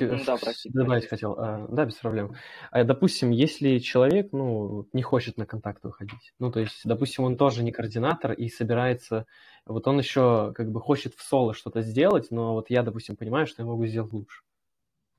Ну, 0.00 0.18
да, 0.26 0.36
добавить 0.66 1.08
хотел. 1.08 1.34
А, 1.38 1.66
да, 1.68 1.86
без 1.86 1.94
проблем. 1.94 2.34
А, 2.70 2.84
допустим, 2.84 3.30
если 3.30 3.78
человек, 3.78 4.32
ну, 4.32 4.86
не 4.92 5.02
хочет 5.02 5.38
на 5.38 5.46
контакт 5.46 5.82
выходить, 5.82 6.34
ну, 6.38 6.52
то 6.52 6.60
есть, 6.60 6.80
допустим, 6.84 7.24
он 7.24 7.38
тоже 7.38 7.62
не 7.62 7.72
координатор 7.72 8.32
и 8.32 8.48
собирается, 8.48 9.24
вот 9.64 9.86
он 9.86 9.98
еще 9.98 10.52
как 10.54 10.70
бы 10.70 10.80
хочет 10.80 11.14
в 11.14 11.22
соло 11.22 11.54
что-то 11.54 11.80
сделать, 11.80 12.30
но 12.30 12.52
вот 12.52 12.68
я, 12.68 12.82
допустим, 12.82 13.16
понимаю, 13.16 13.46
что 13.46 13.62
я 13.62 13.68
могу 13.68 13.86
сделать 13.86 14.12
лучше. 14.12 14.42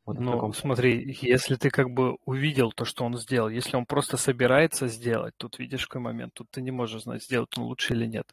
Вот 0.06 0.20
Ну, 0.20 0.32
таком 0.32 0.54
смотри, 0.54 1.18
если 1.22 1.56
ты 1.56 1.70
как 1.70 1.92
бы 1.92 2.18
увидел 2.26 2.72
то, 2.72 2.84
что 2.86 3.06
он 3.06 3.18
сделал, 3.18 3.50
если 3.50 3.76
он 3.76 3.86
просто 3.86 4.18
собирается 4.18 4.88
сделать, 4.88 5.34
тут 5.38 5.60
видишь 5.60 5.86
какой 5.88 6.02
момент, 6.02 6.34
тут 6.34 6.48
ты 6.52 6.62
не 6.62 6.72
можешь 6.72 7.04
знать, 7.04 7.24
сделать 7.24 7.50
он 7.58 7.66
лучше 7.66 7.94
или 7.94 8.06
нет. 8.06 8.26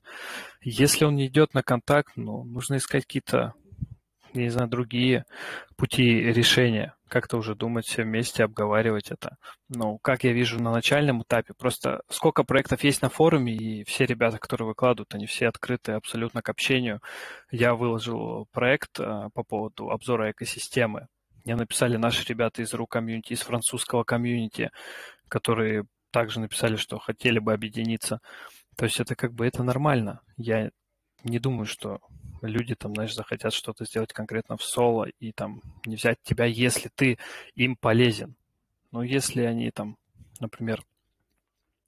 Если 0.63 1.05
он 1.05 1.17
не 1.17 1.27
идет 1.27 1.55
на 1.55 1.63
контакт, 1.63 2.13
ну, 2.17 2.45
нужно 2.45 2.77
искать 2.77 3.05
какие-то, 3.05 3.53
я 4.33 4.43
не 4.43 4.49
знаю, 4.51 4.69
другие 4.69 5.25
пути 5.77 6.03
решения. 6.33 6.95
как-то 7.09 7.37
уже 7.37 7.55
думать 7.55 7.87
все 7.87 8.03
вместе, 8.03 8.43
обговаривать 8.45 9.11
это. 9.11 9.37
Ну, 9.69 9.99
как 9.99 10.25
я 10.25 10.33
вижу 10.33 10.61
на 10.61 10.73
начальном 10.73 11.23
этапе, 11.23 11.55
просто 11.57 12.03
сколько 12.09 12.43
проектов 12.45 12.83
есть 12.85 13.03
на 13.03 13.09
форуме, 13.09 13.55
и 13.55 13.85
все 13.85 14.07
ребята, 14.07 14.39
которые 14.39 14.69
выкладывают, 14.69 15.15
они 15.15 15.27
все 15.27 15.49
открыты 15.49 15.93
абсолютно 15.93 16.43
к 16.43 16.49
общению. 16.49 17.01
Я 17.51 17.75
выложил 17.75 18.47
проект 18.53 18.99
а, 18.99 19.29
по 19.35 19.45
поводу 19.45 19.91
обзора 19.91 20.31
экосистемы. 20.33 21.07
Мне 21.47 21.55
написали 21.55 21.97
наши 21.97 22.27
ребята 22.29 22.61
из 22.61 22.75
РУ 22.75 22.89
комьюнити, 22.89 23.33
из 23.33 23.43
французского 23.43 24.03
комьюнити, 24.03 24.73
которые 25.29 25.85
также 26.11 26.41
написали, 26.41 26.75
что 26.75 26.99
хотели 26.99 27.39
бы 27.39 27.53
объединиться. 27.53 28.21
То 28.77 28.85
есть 28.85 28.99
это 28.99 29.15
как 29.15 29.33
бы 29.33 29.47
это 29.47 29.63
нормально. 29.63 30.21
Я 30.37 30.71
не 31.23 31.39
думаю, 31.39 31.67
что 31.67 32.01
люди 32.43 32.75
там, 32.75 32.95
знаешь, 32.95 33.15
захотят 33.15 33.53
что-то 33.53 33.85
сделать 33.85 34.13
конкретно 34.13 34.57
в 34.57 34.65
соло 34.65 35.07
и 35.21 35.31
там 35.31 35.63
не 35.87 35.95
взять 35.95 36.19
тебя, 36.25 36.47
если 36.47 36.91
ты 36.93 37.17
им 37.55 37.77
полезен. 37.77 38.35
Но 38.91 39.05
если 39.05 39.43
они 39.43 39.71
там, 39.71 39.99
например, 40.41 40.83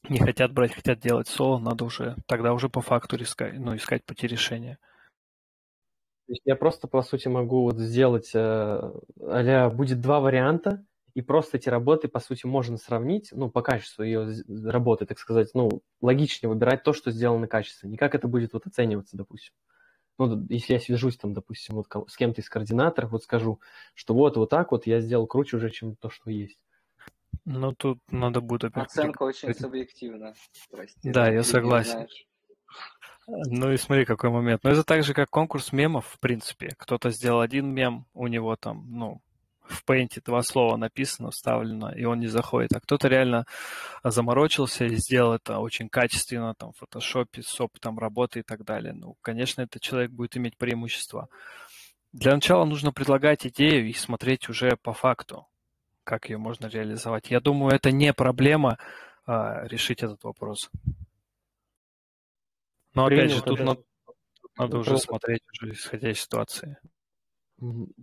не 0.08 0.20
хотят 0.20 0.52
брать, 0.52 0.72
хотят 0.72 1.00
делать 1.00 1.26
соло, 1.26 1.58
надо 1.58 1.84
уже 1.84 2.14
тогда 2.26 2.52
уже 2.52 2.68
по 2.68 2.80
факту 2.80 3.20
искать, 3.20 3.58
ну, 3.58 3.74
искать 3.74 4.04
пути 4.04 4.28
решения. 4.28 4.78
То 6.28 6.32
есть 6.32 6.42
я 6.44 6.56
просто, 6.56 6.88
по 6.88 7.00
сути, 7.00 7.26
могу 7.26 7.62
вот 7.62 7.78
сделать, 7.78 8.32
а 8.34 9.70
будет 9.70 10.02
два 10.02 10.20
варианта, 10.20 10.84
и 11.14 11.22
просто 11.22 11.56
эти 11.56 11.70
работы, 11.70 12.06
по 12.06 12.20
сути, 12.20 12.44
можно 12.44 12.76
сравнить, 12.76 13.30
ну, 13.32 13.50
по 13.50 13.62
качеству 13.62 14.04
ее 14.04 14.34
работы, 14.46 15.06
так 15.06 15.18
сказать, 15.18 15.48
ну, 15.54 15.82
логичнее 16.02 16.50
выбирать 16.50 16.82
то, 16.82 16.92
что 16.92 17.10
сделано 17.10 17.48
качественно, 17.48 17.92
не 17.92 17.96
как 17.96 18.14
это 18.14 18.28
будет 18.28 18.52
вот 18.52 18.66
оцениваться, 18.66 19.16
допустим. 19.16 19.54
Ну, 20.18 20.46
если 20.50 20.74
я 20.74 20.80
свяжусь 20.80 21.16
там, 21.16 21.32
допустим, 21.32 21.76
вот 21.76 21.86
с 22.08 22.16
кем-то 22.16 22.42
из 22.42 22.50
координаторов, 22.50 23.12
вот 23.12 23.22
скажу, 23.22 23.58
что 23.94 24.12
вот, 24.12 24.36
вот 24.36 24.50
так 24.50 24.70
вот 24.70 24.86
я 24.86 25.00
сделал 25.00 25.26
круче 25.26 25.56
уже, 25.56 25.70
чем 25.70 25.96
то, 25.96 26.10
что 26.10 26.30
есть. 26.30 26.60
Ну, 27.46 27.72
тут 27.72 28.00
надо 28.10 28.42
будет 28.42 28.64
опять... 28.64 28.88
Оценка 28.88 29.22
очень 29.22 29.54
субъективна. 29.54 30.34
Прости, 30.70 31.10
да, 31.10 31.30
я 31.30 31.42
согласен. 31.42 32.06
Ну 33.28 33.72
и 33.72 33.76
смотри, 33.76 34.06
какой 34.06 34.30
момент. 34.30 34.64
Ну, 34.64 34.70
это 34.70 34.82
так 34.84 35.04
же, 35.04 35.12
как 35.12 35.28
конкурс 35.28 35.72
мемов, 35.72 36.06
в 36.06 36.18
принципе. 36.18 36.74
Кто-то 36.78 37.10
сделал 37.10 37.40
один 37.40 37.68
мем, 37.68 38.06
у 38.14 38.26
него 38.26 38.56
там, 38.56 38.86
ну, 38.90 39.20
в 39.60 39.84
Paint 39.84 40.22
два 40.24 40.42
слова 40.42 40.76
написано, 40.76 41.30
вставлено, 41.30 41.92
и 41.92 42.04
он 42.04 42.20
не 42.20 42.26
заходит. 42.28 42.72
А 42.74 42.80
кто-то 42.80 43.06
реально 43.08 43.44
заморочился 44.02 44.86
и 44.86 44.96
сделал 44.96 45.34
это 45.34 45.58
очень 45.58 45.90
качественно, 45.90 46.54
там, 46.54 46.72
в 46.72 46.78
фотошопе, 46.78 47.42
с 47.42 47.60
опытом 47.60 47.98
работы 47.98 48.40
и 48.40 48.42
так 48.42 48.64
далее. 48.64 48.94
Ну, 48.94 49.16
конечно, 49.20 49.60
этот 49.60 49.82
человек 49.82 50.10
будет 50.10 50.38
иметь 50.38 50.56
преимущество. 50.56 51.28
Для 52.12 52.34
начала 52.34 52.64
нужно 52.64 52.92
предлагать 52.92 53.46
идею 53.46 53.86
и 53.86 53.92
смотреть 53.92 54.48
уже 54.48 54.78
по 54.82 54.94
факту, 54.94 55.46
как 56.02 56.30
ее 56.30 56.38
можно 56.38 56.66
реализовать. 56.66 57.30
Я 57.30 57.40
думаю, 57.40 57.74
это 57.74 57.90
не 57.90 58.14
проблема 58.14 58.78
а, 59.26 59.66
решить 59.66 60.02
этот 60.02 60.24
вопрос. 60.24 60.70
Но 62.98 63.06
опять 63.06 63.30
же, 63.30 63.42
тут 63.42 63.60
надо, 63.60 63.82
надо 64.56 64.78
уже 64.78 64.98
смотреть, 64.98 65.42
уже 65.52 65.72
исходя 65.72 66.10
из 66.10 66.20
ситуации. 66.20 66.78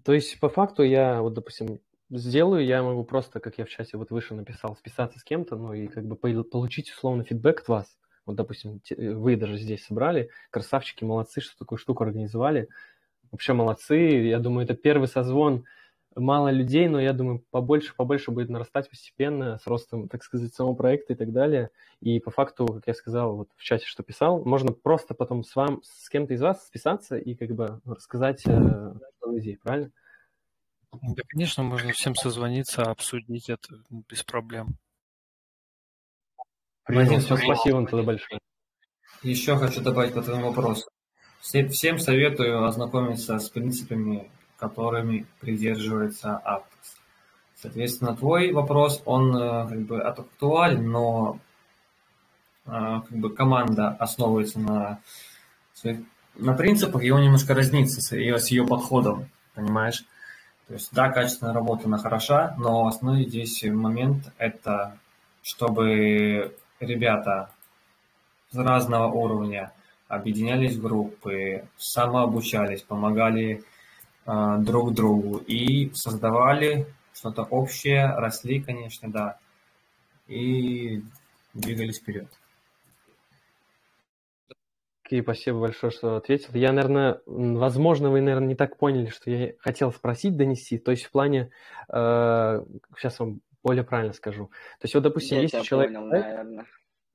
То 0.06 0.14
есть, 0.14 0.40
по 0.40 0.48
факту, 0.48 0.84
я 0.84 1.22
вот, 1.22 1.34
допустим, 1.34 1.80
сделаю, 2.10 2.66
я 2.66 2.82
могу 2.82 3.04
просто, 3.04 3.42
как 3.42 3.58
я 3.58 3.66
в 3.66 3.70
чате 3.70 3.98
вот 3.98 4.10
выше 4.12 4.36
написал, 4.36 4.76
списаться 4.78 5.20
с 5.20 5.24
кем-то, 5.26 5.58
ну 5.58 5.74
и 5.74 5.88
как 5.88 6.06
бы 6.06 6.16
получить 6.16 6.90
условно 6.92 7.26
фидбэк 7.26 7.62
от 7.62 7.68
вас. 7.68 7.98
Вот, 8.26 8.38
допустим, 8.38 8.82
вы 8.98 9.36
даже 9.36 9.58
здесь 9.58 9.86
собрали, 9.86 10.30
красавчики, 10.50 11.04
молодцы, 11.04 11.42
что 11.42 11.58
такую 11.58 11.78
штуку 11.78 12.06
организовали. 12.06 12.70
Вообще 13.32 13.52
молодцы. 13.52 13.98
Я 13.98 14.40
думаю, 14.40 14.64
это 14.64 14.76
первый 14.76 15.10
созвон 15.10 15.66
мало 16.16 16.50
людей, 16.50 16.88
но 16.88 17.00
я 17.00 17.14
думаю, 17.14 17.44
побольше, 17.52 17.94
побольше 17.96 18.32
будет 18.32 18.50
нарастать 18.50 18.90
постепенно 18.90 19.58
с 19.58 19.68
ростом, 19.68 20.08
так 20.08 20.24
сказать, 20.24 20.54
самого 20.54 20.74
проекта 20.74 21.14
и 21.14 21.16
так 21.16 21.32
далее. 21.32 21.70
И 22.00 22.20
по 22.20 22.32
факту, 22.32 22.66
как 22.66 22.88
я 22.88 22.94
сказал 22.94 23.36
вот 23.36 23.50
в 23.56 23.64
чате, 23.64 23.86
что 23.86 24.04
писал, 24.04 24.44
можно 24.44 24.72
просто 24.72 25.14
потом 25.14 25.44
с 25.44 25.56
вам, 25.56 25.82
с 25.84 26.10
кем-то 26.10 26.34
из 26.34 26.42
вас 26.42 26.66
списаться 26.66 27.18
и 27.18 27.36
как 27.36 27.50
бы 27.52 27.82
рассказать 27.86 28.44
э, 28.48 28.94
идеи, 29.38 29.60
правильно? 29.62 29.92
Да, 30.92 31.24
конечно, 31.28 31.64
можно 31.64 31.92
всем 31.92 32.16
созвониться, 32.16 32.84
обсудить 32.84 33.50
это 33.50 33.76
без 34.10 34.24
проблем. 34.24 34.78
Вадим, 36.88 37.20
все, 37.20 37.36
спасибо 37.36 37.76
вам 37.76 37.88
тогда 37.88 38.04
большое. 38.04 38.40
Еще 39.24 39.58
хочу 39.58 39.82
добавить 39.82 40.14
по 40.14 40.22
твоему 40.22 40.50
вопросу. 40.50 40.88
Всем 41.42 42.00
советую 42.00 42.64
ознакомиться 42.64 43.38
с 43.40 43.50
принципами 43.50 44.30
которыми 44.58 45.26
придерживается 45.40 46.42
Aptos. 46.46 46.98
Соответственно, 47.56 48.16
твой 48.16 48.52
вопрос, 48.52 49.02
он 49.06 49.36
э, 49.36 49.68
как 49.68 49.80
бы 49.82 50.02
актуален, 50.02 50.92
но 50.92 51.40
э, 52.66 52.70
как 52.70 53.12
бы 53.12 53.30
команда 53.34 53.90
основывается 54.00 54.60
на, 54.60 55.00
на 56.36 56.54
принципах, 56.54 57.04
и 57.04 57.12
он 57.12 57.22
немножко 57.22 57.54
разнится 57.54 58.02
с 58.02 58.12
ее, 58.12 58.40
с 58.40 58.48
ее 58.50 58.66
подходом, 58.66 59.30
понимаешь? 59.54 60.04
То 60.68 60.74
есть, 60.74 60.90
да, 60.94 61.10
качественная 61.10 61.54
работа, 61.54 61.86
она 61.86 61.98
хороша, 61.98 62.56
но 62.58 62.88
основной 62.88 63.26
здесь 63.26 63.64
момент– 63.64 64.32
это 64.38 64.98
чтобы 65.46 66.56
ребята 66.80 67.52
с 68.52 68.58
разного 68.58 69.14
уровня 69.14 69.72
объединялись 70.08 70.76
в 70.76 70.82
группы, 70.82 71.68
самообучались, 71.78 72.82
помогали 72.82 73.64
друг 74.26 74.94
другу 74.94 75.38
и 75.38 75.92
создавали 75.94 76.88
что-то 77.14 77.44
общее, 77.44 78.14
росли, 78.16 78.62
конечно, 78.62 79.12
да, 79.12 79.38
и 80.28 81.02
двигались 81.54 82.00
вперед. 82.00 82.28
Окей, 85.06 85.22
спасибо 85.22 85.60
большое, 85.60 85.92
что 85.92 86.16
ответил. 86.16 86.50
Я, 86.56 86.72
наверное, 86.72 87.22
возможно, 87.28 88.10
вы, 88.10 88.22
наверное, 88.22 88.48
не 88.48 88.56
так 88.56 88.78
поняли, 88.78 89.10
что 89.10 89.30
я 89.30 89.54
хотел 89.60 89.92
спросить, 89.92 90.36
донести. 90.36 90.80
То 90.80 90.90
есть 90.90 91.04
в 91.04 91.12
плане, 91.12 91.52
э, 91.90 92.66
сейчас 92.98 93.20
вам 93.20 93.42
более 93.62 93.84
правильно 93.84 94.14
скажу. 94.14 94.48
То 94.80 94.86
есть 94.86 94.96
вот, 94.96 95.04
допустим, 95.04 95.38
я 95.38 95.44
есть 95.44 95.54
у 95.54 95.62
человека 95.62 95.94
понял, 95.94 96.10
проект, 96.10 96.68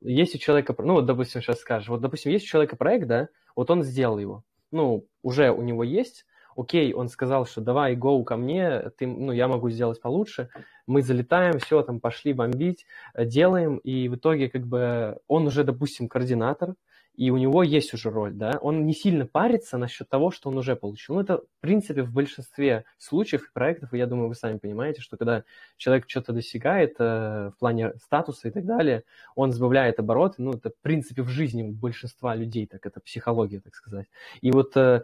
есть 0.02 0.34
у 0.34 0.38
человека, 0.38 0.74
ну 0.78 0.94
вот, 0.94 1.06
допустим, 1.06 1.42
сейчас 1.42 1.58
скажешь, 1.58 1.88
вот, 1.88 2.00
допустим, 2.00 2.30
есть 2.30 2.44
у 2.44 2.48
человека 2.48 2.76
проект, 2.76 3.06
да, 3.06 3.28
вот 3.56 3.70
он 3.70 3.82
сделал 3.82 4.18
его, 4.18 4.44
ну, 4.70 5.06
уже 5.22 5.50
у 5.50 5.62
него 5.62 5.84
есть, 5.84 6.26
окей, 6.56 6.92
он 6.92 7.08
сказал, 7.08 7.46
что 7.46 7.60
давай, 7.60 7.96
go 7.96 8.22
ко 8.24 8.36
мне, 8.36 8.90
ты, 8.96 9.06
ну, 9.06 9.32
я 9.32 9.48
могу 9.48 9.70
сделать 9.70 10.00
получше, 10.00 10.48
мы 10.86 11.02
залетаем, 11.02 11.58
все, 11.58 11.82
там, 11.82 12.00
пошли 12.00 12.32
бомбить, 12.32 12.86
э, 13.14 13.24
делаем, 13.24 13.76
и 13.78 14.08
в 14.08 14.16
итоге, 14.16 14.48
как 14.48 14.66
бы, 14.66 15.18
он 15.28 15.46
уже, 15.46 15.64
допустим, 15.64 16.08
координатор, 16.08 16.74
и 17.20 17.30
у 17.30 17.36
него 17.36 17.62
есть 17.62 17.92
уже 17.92 18.08
роль, 18.08 18.32
да, 18.32 18.58
он 18.62 18.86
не 18.86 18.94
сильно 18.94 19.26
парится 19.26 19.76
насчет 19.76 20.08
того, 20.08 20.30
что 20.30 20.48
он 20.48 20.56
уже 20.56 20.74
получил. 20.74 21.16
Ну, 21.16 21.20
это, 21.20 21.38
в 21.38 21.60
принципе, 21.60 22.02
в 22.02 22.10
большинстве 22.10 22.86
случаев 22.96 23.42
и 23.42 23.52
проектов, 23.52 23.92
и 23.92 23.98
я 23.98 24.06
думаю, 24.06 24.28
вы 24.28 24.34
сами 24.34 24.56
понимаете, 24.56 25.02
что 25.02 25.18
когда 25.18 25.44
человек 25.76 26.08
что-то 26.08 26.32
достигает 26.32 26.94
э, 26.98 27.50
в 27.54 27.58
плане 27.58 27.92
статуса 28.02 28.48
и 28.48 28.50
так 28.50 28.64
далее, 28.64 29.04
он 29.34 29.52
сбавляет 29.52 29.98
обороты, 29.98 30.36
ну, 30.38 30.52
это, 30.52 30.70
в 30.70 30.78
принципе, 30.80 31.20
в 31.22 31.28
жизни 31.28 31.62
большинства 31.62 32.34
людей, 32.34 32.66
так 32.66 32.86
это 32.86 33.00
психология, 33.00 33.60
так 33.60 33.74
сказать. 33.74 34.06
И 34.40 34.50
вот 34.50 34.74
э, 34.78 35.02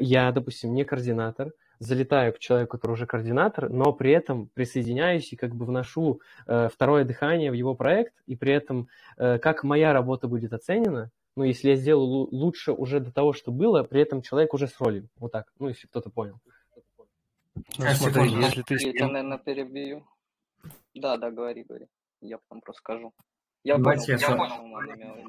я, 0.00 0.32
допустим, 0.32 0.74
не 0.74 0.84
координатор, 0.84 1.52
залетаю 1.78 2.32
к 2.32 2.38
человеку, 2.38 2.78
который 2.78 2.92
уже 2.92 3.06
координатор, 3.06 3.68
но 3.68 3.92
при 3.92 4.12
этом 4.12 4.48
присоединяюсь 4.54 5.32
и 5.32 5.36
как 5.36 5.54
бы 5.54 5.64
вношу 5.64 6.20
э, 6.46 6.68
второе 6.72 7.04
дыхание 7.04 7.50
в 7.50 7.54
его 7.54 7.74
проект, 7.74 8.14
и 8.26 8.36
при 8.36 8.52
этом 8.52 8.88
э, 9.16 9.38
как 9.38 9.64
моя 9.64 9.92
работа 9.92 10.28
будет 10.28 10.52
оценена, 10.52 11.10
ну, 11.34 11.44
если 11.44 11.70
я 11.70 11.76
сделаю 11.76 12.28
лучше 12.30 12.72
уже 12.72 13.00
до 13.00 13.10
того, 13.10 13.32
что 13.32 13.50
было, 13.52 13.82
при 13.82 14.02
этом 14.02 14.22
человек 14.22 14.54
уже 14.54 14.68
с 14.68 14.78
ролью. 14.80 15.08
Вот 15.16 15.32
так, 15.32 15.46
ну, 15.58 15.68
если 15.68 15.86
кто-то 15.86 16.10
понял. 16.10 16.38
Ну, 17.54 17.84
смотри, 17.94 18.30
если 18.30 18.62
ты... 18.62 18.76
Я, 18.78 19.08
наверное, 19.08 19.38
перебью. 19.38 20.06
Да, 20.94 21.16
да, 21.16 21.30
говори, 21.30 21.64
говори. 21.64 21.86
Я 22.20 22.38
потом 22.38 22.60
просто 22.60 22.80
скажу. 22.80 23.12
Я, 23.64 23.78
Давайте 23.78 24.18
понял, 24.18 24.36
я, 24.88 24.94
я, 24.96 25.24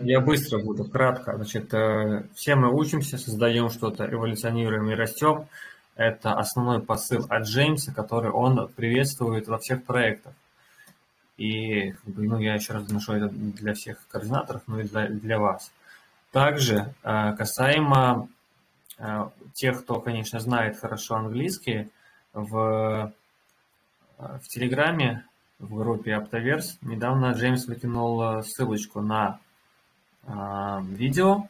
я 0.00 0.20
быстро 0.20 0.58
буду, 0.58 0.84
кратко. 0.84 1.36
Значит, 1.36 1.72
э, 1.74 2.24
все 2.34 2.54
мы 2.54 2.72
учимся, 2.74 3.18
создаем 3.18 3.70
что-то, 3.70 4.04
эволюционируем 4.10 4.90
и 4.90 4.94
растем. 4.94 5.46
Это 5.94 6.34
основной 6.34 6.80
посыл 6.80 7.26
от 7.28 7.44
Джеймса, 7.44 7.92
который 7.92 8.30
он 8.30 8.68
приветствует 8.74 9.46
во 9.48 9.58
всех 9.58 9.84
проектах. 9.84 10.32
И 11.36 11.94
ну, 12.06 12.38
я 12.38 12.54
еще 12.54 12.72
раз 12.72 12.86
доношу 12.86 13.12
это 13.12 13.28
для 13.28 13.74
всех 13.74 13.98
координаторов, 14.08 14.62
ну 14.66 14.80
и 14.80 14.84
для, 14.84 15.08
для 15.08 15.38
вас. 15.38 15.70
Также 16.30 16.94
э, 17.02 17.34
касаемо 17.36 18.28
э, 18.98 19.28
тех, 19.52 19.82
кто, 19.82 20.00
конечно, 20.00 20.40
знает 20.40 20.78
хорошо 20.78 21.16
английский, 21.16 21.90
в, 22.32 23.12
в 24.16 24.48
Телеграме 24.48 25.24
в 25.58 25.76
группе 25.76 26.12
Aptoverse. 26.12 26.78
Недавно 26.80 27.32
Джеймс 27.32 27.66
выкинул 27.66 28.42
ссылочку 28.42 29.02
на 29.02 29.38
видео 30.24 31.48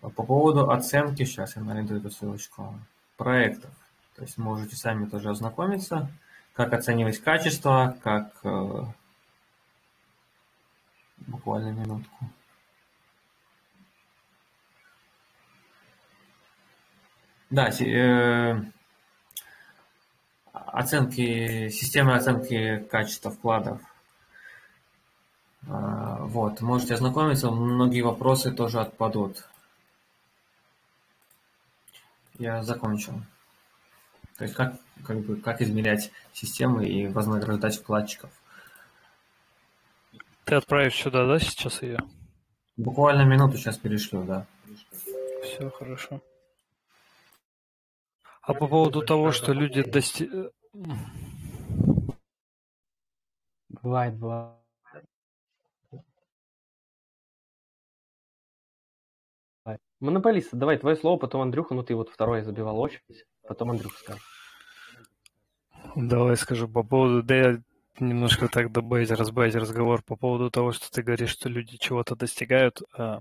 по 0.00 0.22
поводу 0.24 0.70
оценки, 0.70 1.24
сейчас 1.24 1.56
я 1.56 1.62
найду 1.62 1.96
эту 1.96 2.10
ссылочку, 2.10 2.78
проектов. 3.16 3.70
То 4.16 4.22
есть 4.22 4.36
можете 4.36 4.76
сами 4.76 5.06
тоже 5.06 5.30
ознакомиться, 5.30 6.10
как 6.54 6.72
оценивать 6.72 7.18
качество, 7.18 7.96
как... 8.02 8.32
Э, 8.44 8.84
буквально 11.18 11.70
минутку. 11.70 12.30
Да, 17.50 17.68
э, 17.68 18.60
оценки, 20.52 21.68
системы 21.68 22.14
оценки 22.14 22.78
качества 22.90 23.30
вкладов. 23.30 23.80
А, 25.68 26.11
вот, 26.22 26.60
можете 26.60 26.94
ознакомиться, 26.94 27.50
многие 27.50 28.02
вопросы 28.02 28.52
тоже 28.52 28.80
отпадут. 28.80 29.48
Я 32.38 32.62
закончил. 32.62 33.14
То 34.38 34.44
есть 34.44 34.54
как, 34.54 34.76
как, 35.04 35.18
бы, 35.18 35.36
как 35.36 35.60
измерять 35.60 36.12
системы 36.32 36.86
и 36.86 37.08
вознаграждать 37.08 37.76
вкладчиков. 37.76 38.30
Ты 40.44 40.54
отправишь 40.54 40.94
сюда, 40.94 41.26
да, 41.26 41.40
сейчас 41.40 41.82
ее? 41.82 41.98
Буквально 42.76 43.22
минуту 43.22 43.56
сейчас 43.56 43.76
перешлю, 43.76 44.22
да. 44.22 44.46
Все 45.42 45.70
хорошо. 45.70 46.20
А 48.42 48.54
по 48.54 48.68
поводу 48.68 49.02
того, 49.02 49.32
что 49.32 49.52
люди 49.52 49.82
дости... 49.82 50.30
Бывает, 53.68 54.14
бывает. 54.14 54.61
Монополист, 60.02 60.48
давай 60.52 60.78
твое 60.78 60.96
слово, 60.96 61.16
потом 61.16 61.42
Андрюха, 61.42 61.74
ну 61.74 61.84
ты 61.84 61.94
вот 61.94 62.10
второе 62.10 62.42
забивал 62.42 62.80
очередь, 62.80 63.24
потом 63.46 63.70
Андрюха 63.70 63.98
скажет. 63.98 64.22
Давай 65.94 66.36
скажу 66.36 66.68
по 66.68 66.82
поводу, 66.82 67.22
да 67.22 67.36
я 67.36 67.62
немножко 68.00 68.48
так 68.48 68.72
добавить, 68.72 69.12
разбавить 69.12 69.54
разговор 69.54 70.02
по 70.02 70.16
поводу 70.16 70.50
того, 70.50 70.72
что 70.72 70.90
ты 70.90 71.02
говоришь, 71.02 71.30
что 71.30 71.48
люди 71.48 71.76
чего-то 71.76 72.16
достигают, 72.16 72.82
а 72.96 73.20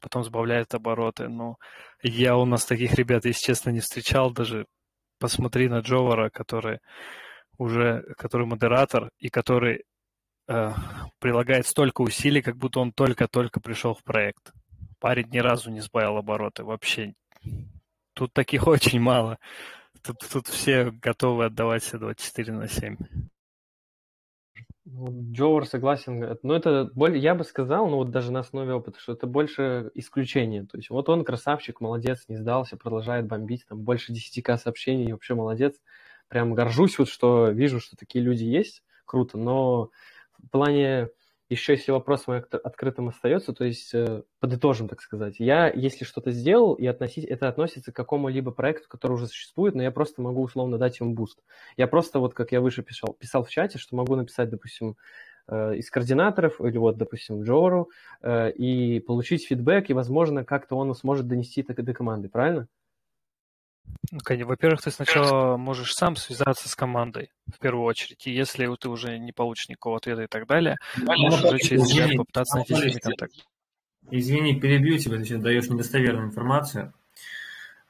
потом 0.00 0.24
сбавляют 0.24 0.74
обороты. 0.74 1.28
Ну, 1.28 1.56
я 2.02 2.36
у 2.36 2.46
нас 2.46 2.64
таких 2.64 2.94
ребят, 2.94 3.26
если 3.26 3.44
честно, 3.44 3.70
не 3.70 3.80
встречал 3.80 4.32
даже. 4.32 4.66
Посмотри 5.18 5.68
на 5.68 5.80
Джовара, 5.80 6.30
который 6.30 6.80
уже, 7.58 8.02
который 8.16 8.46
модератор 8.46 9.10
и 9.18 9.28
который 9.28 9.84
э, 10.48 10.70
прилагает 11.18 11.66
столько 11.66 12.00
усилий, 12.00 12.42
как 12.42 12.56
будто 12.56 12.80
он 12.80 12.92
только-только 12.92 13.60
пришел 13.60 13.94
в 13.94 14.02
проект. 14.02 14.52
Парень 15.04 15.28
ни 15.30 15.36
разу 15.36 15.70
не 15.70 15.80
сбавил 15.80 16.16
обороты, 16.16 16.64
вообще. 16.64 17.12
Тут 18.14 18.32
таких 18.32 18.66
очень 18.66 19.00
мало. 19.00 19.38
Тут, 20.02 20.16
тут 20.32 20.46
все 20.46 20.92
готовы 20.92 21.44
отдавать 21.44 21.82
все 21.82 21.98
24 21.98 22.52
на 22.54 22.68
7. 22.68 22.96
Джовар 24.88 25.66
согласен. 25.66 26.38
Но 26.42 26.56
это, 26.56 26.90
я 27.12 27.34
бы 27.34 27.44
сказал, 27.44 27.86
ну 27.86 27.96
вот 27.96 28.12
даже 28.12 28.32
на 28.32 28.40
основе 28.40 28.72
опыта, 28.72 28.98
что 28.98 29.12
это 29.12 29.26
больше 29.26 29.90
исключение. 29.92 30.64
То 30.64 30.78
есть 30.78 30.88
вот 30.88 31.06
он 31.10 31.22
красавчик, 31.22 31.82
молодец, 31.82 32.24
не 32.28 32.36
сдался, 32.36 32.78
продолжает 32.78 33.26
бомбить, 33.26 33.66
там 33.66 33.82
больше 33.82 34.10
10к 34.10 34.56
сообщений, 34.56 35.12
вообще 35.12 35.34
молодец. 35.34 35.74
Прям 36.28 36.54
горжусь 36.54 36.98
вот, 36.98 37.10
что 37.10 37.50
вижу, 37.50 37.78
что 37.78 37.94
такие 37.94 38.24
люди 38.24 38.44
есть, 38.44 38.82
круто. 39.04 39.36
Но 39.36 39.90
в 40.38 40.48
плане 40.48 41.10
еще 41.54 41.72
если 41.72 41.92
вопрос 41.92 42.26
мой 42.26 42.40
открытым 42.40 43.08
остается, 43.08 43.52
то 43.52 43.64
есть 43.64 43.94
э, 43.94 44.22
подытожим, 44.40 44.88
так 44.88 45.00
сказать. 45.00 45.36
Я, 45.38 45.68
если 45.68 46.04
что-то 46.04 46.30
сделал, 46.30 46.74
и 46.74 46.86
относить, 46.86 47.24
это 47.24 47.48
относится 47.48 47.92
к 47.92 47.96
какому-либо 47.96 48.50
проекту, 48.50 48.88
который 48.88 49.14
уже 49.14 49.26
существует, 49.26 49.74
но 49.74 49.82
я 49.82 49.90
просто 49.90 50.22
могу 50.22 50.42
условно 50.42 50.78
дать 50.78 51.00
ему 51.00 51.14
буст. 51.14 51.40
Я 51.76 51.86
просто, 51.86 52.18
вот 52.18 52.34
как 52.34 52.52
я 52.52 52.60
выше 52.60 52.82
писал, 52.82 53.14
писал 53.14 53.44
в 53.44 53.50
чате, 53.50 53.78
что 53.78 53.96
могу 53.96 54.16
написать, 54.16 54.50
допустим, 54.50 54.96
э, 55.48 55.76
из 55.76 55.90
координаторов, 55.90 56.60
или 56.60 56.76
вот, 56.76 56.96
допустим, 56.96 57.42
Джору, 57.42 57.90
э, 58.22 58.50
и 58.52 59.00
получить 59.00 59.46
фидбэк, 59.46 59.90
и, 59.90 59.94
возможно, 59.94 60.44
как-то 60.44 60.76
он 60.76 60.94
сможет 60.94 61.26
донести 61.28 61.64
это 61.66 61.82
до 61.82 61.94
команды, 61.94 62.28
правильно? 62.28 62.68
Ну, 64.10 64.20
во-первых, 64.46 64.82
ты 64.82 64.90
сначала 64.90 65.56
можешь 65.56 65.94
сам 65.94 66.16
связаться 66.16 66.68
с 66.68 66.76
командой, 66.76 67.30
в 67.52 67.58
первую 67.58 67.84
очередь. 67.84 68.26
И 68.26 68.32
если 68.32 68.72
ты 68.76 68.88
уже 68.88 69.18
не 69.18 69.32
получишь 69.32 69.68
никакого 69.68 69.96
ответа 69.96 70.22
и 70.22 70.26
так 70.26 70.46
далее, 70.46 70.76
можешь 70.96 71.44
уже 71.44 71.58
через 71.58 71.90
чат 71.90 72.16
попытаться 72.16 72.56
найти 72.56 72.74
с 72.74 72.78
ними 72.78 72.98
контакт. 72.98 73.34
Извини, 74.10 74.60
перебью 74.60 74.98
тебя, 74.98 75.16
ты 75.16 75.24
сейчас 75.24 75.40
даешь 75.40 75.68
недостоверную 75.68 76.28
информацию. 76.28 76.92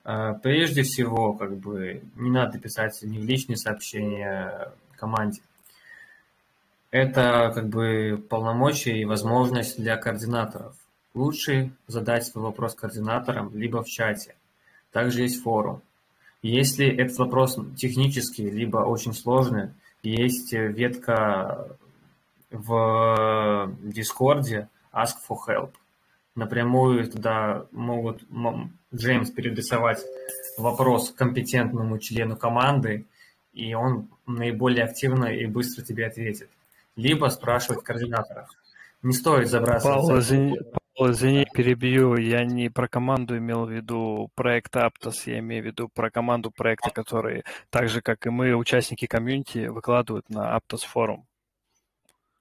А, 0.04 0.34
прежде 0.34 0.82
всего, 0.82 1.34
как 1.34 1.56
бы, 1.58 2.02
не 2.14 2.30
надо 2.30 2.58
писать 2.58 2.98
ни 3.02 3.18
в 3.18 3.24
личные 3.24 3.56
сообщения 3.56 4.72
команде. 4.96 5.42
Это 6.90 7.50
как 7.54 7.68
бы 7.68 8.24
полномочия 8.30 9.00
и 9.00 9.04
возможность 9.04 9.78
для 9.78 9.96
координаторов. 9.96 10.76
Лучше 11.12 11.72
задать 11.86 12.26
свой 12.26 12.44
вопрос 12.44 12.74
координаторам 12.74 13.54
либо 13.56 13.82
в 13.82 13.88
чате. 13.88 14.36
Также 14.94 15.22
есть 15.22 15.42
форум. 15.42 15.82
Если 16.40 16.86
этот 16.86 17.18
вопрос 17.18 17.58
технический, 17.76 18.48
либо 18.48 18.76
очень 18.76 19.12
сложный, 19.12 19.70
есть 20.04 20.52
ветка 20.52 21.76
в 22.52 23.74
Дискорде 23.82 24.68
Ask 24.92 25.16
for 25.28 25.36
Help. 25.48 25.70
Напрямую 26.36 27.10
туда 27.10 27.66
могут 27.72 28.22
Джеймс 28.94 29.32
переадресовать 29.32 30.00
вопрос 30.58 31.10
компетентному 31.10 31.98
члену 31.98 32.36
команды, 32.36 33.04
и 33.52 33.74
он 33.74 34.06
наиболее 34.26 34.84
активно 34.84 35.24
и 35.24 35.46
быстро 35.46 35.82
тебе 35.82 36.06
ответит. 36.06 36.50
Либо 36.94 37.30
спрашивать 37.30 37.82
координаторов. 37.82 38.48
Не 39.02 39.12
стоит 39.12 39.48
забрасываться. 39.48 40.06
Павел, 40.06 40.20
извини, 40.20 40.60
Извини, 40.96 41.44
перебью. 41.52 42.16
Я 42.16 42.44
не 42.44 42.68
про 42.68 42.88
команду 42.88 43.36
имел 43.36 43.66
в 43.66 43.70
виду 43.70 44.30
проект 44.36 44.76
Aptos, 44.76 45.24
я 45.26 45.40
имею 45.40 45.64
в 45.64 45.66
виду 45.66 45.88
про 45.88 46.10
команду 46.10 46.52
проекта, 46.52 46.90
которые, 46.90 47.42
так 47.70 47.88
же, 47.88 48.00
как 48.00 48.26
и 48.26 48.30
мы, 48.30 48.54
участники 48.54 49.06
комьюнити, 49.06 49.66
выкладывают 49.66 50.28
на 50.30 50.56
Aptos 50.56 50.86
форум. 50.86 51.26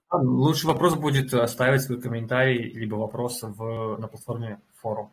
А, 0.08 0.18
лучший 0.18 0.66
вопрос 0.66 0.94
будет 0.94 1.34
оставить 1.34 1.82
свой 1.82 2.00
комментарий, 2.00 2.72
либо 2.72 2.94
вопрос 2.94 3.42
в, 3.42 3.96
на 3.98 4.06
платформе 4.06 4.60
форум. 4.74 5.12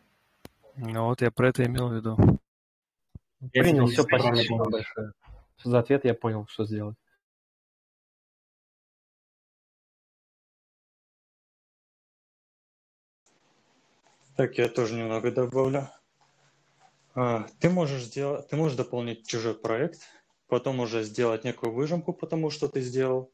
Ну 0.76 1.06
вот 1.06 1.20
я 1.20 1.32
про 1.32 1.48
это 1.48 1.64
имел 1.66 1.88
в 1.88 1.94
виду. 1.94 2.16
Принял, 3.52 3.86
все, 3.86 4.02
спасибо 4.02 4.64
большое. 4.70 5.12
За 5.64 5.80
ответ 5.80 6.04
я 6.04 6.14
понял, 6.14 6.46
что 6.48 6.64
сделать. 6.64 6.96
Так, 14.34 14.56
я 14.56 14.68
тоже 14.68 14.94
немного 14.94 15.30
добавлю. 15.30 15.90
А, 17.14 17.46
ты 17.60 17.68
можешь 17.68 18.04
сделать, 18.04 18.48
ты 18.48 18.56
можешь 18.56 18.78
дополнить 18.78 19.26
чужой 19.26 19.54
проект, 19.54 20.00
потом 20.48 20.80
уже 20.80 21.02
сделать 21.02 21.44
некую 21.44 21.74
выжимку 21.74 22.14
потому 22.14 22.48
что 22.48 22.68
ты 22.68 22.80
сделал, 22.80 23.30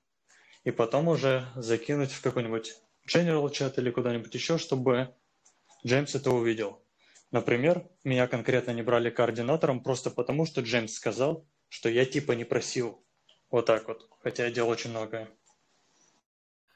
и 0.64 0.72
потом 0.72 1.06
уже 1.06 1.46
закинуть 1.54 2.10
в 2.10 2.20
какой-нибудь 2.20 2.74
general 3.06 3.48
чат 3.52 3.78
или 3.78 3.92
куда-нибудь 3.92 4.34
еще, 4.34 4.58
чтобы 4.58 5.14
Джеймс 5.86 6.16
это 6.16 6.32
увидел. 6.32 6.82
Например, 7.30 7.88
меня 8.02 8.26
конкретно 8.26 8.72
не 8.72 8.82
брали 8.82 9.10
координатором 9.10 9.84
просто 9.84 10.10
потому, 10.10 10.46
что 10.46 10.62
Джеймс 10.62 10.94
сказал, 10.94 11.46
что 11.68 11.88
я 11.88 12.06
типа 12.06 12.32
не 12.32 12.44
просил. 12.44 13.04
Вот 13.52 13.66
так 13.66 13.86
вот, 13.86 14.10
хотя 14.20 14.46
я 14.46 14.50
делал 14.50 14.70
очень 14.70 14.90
многое. 14.90 15.28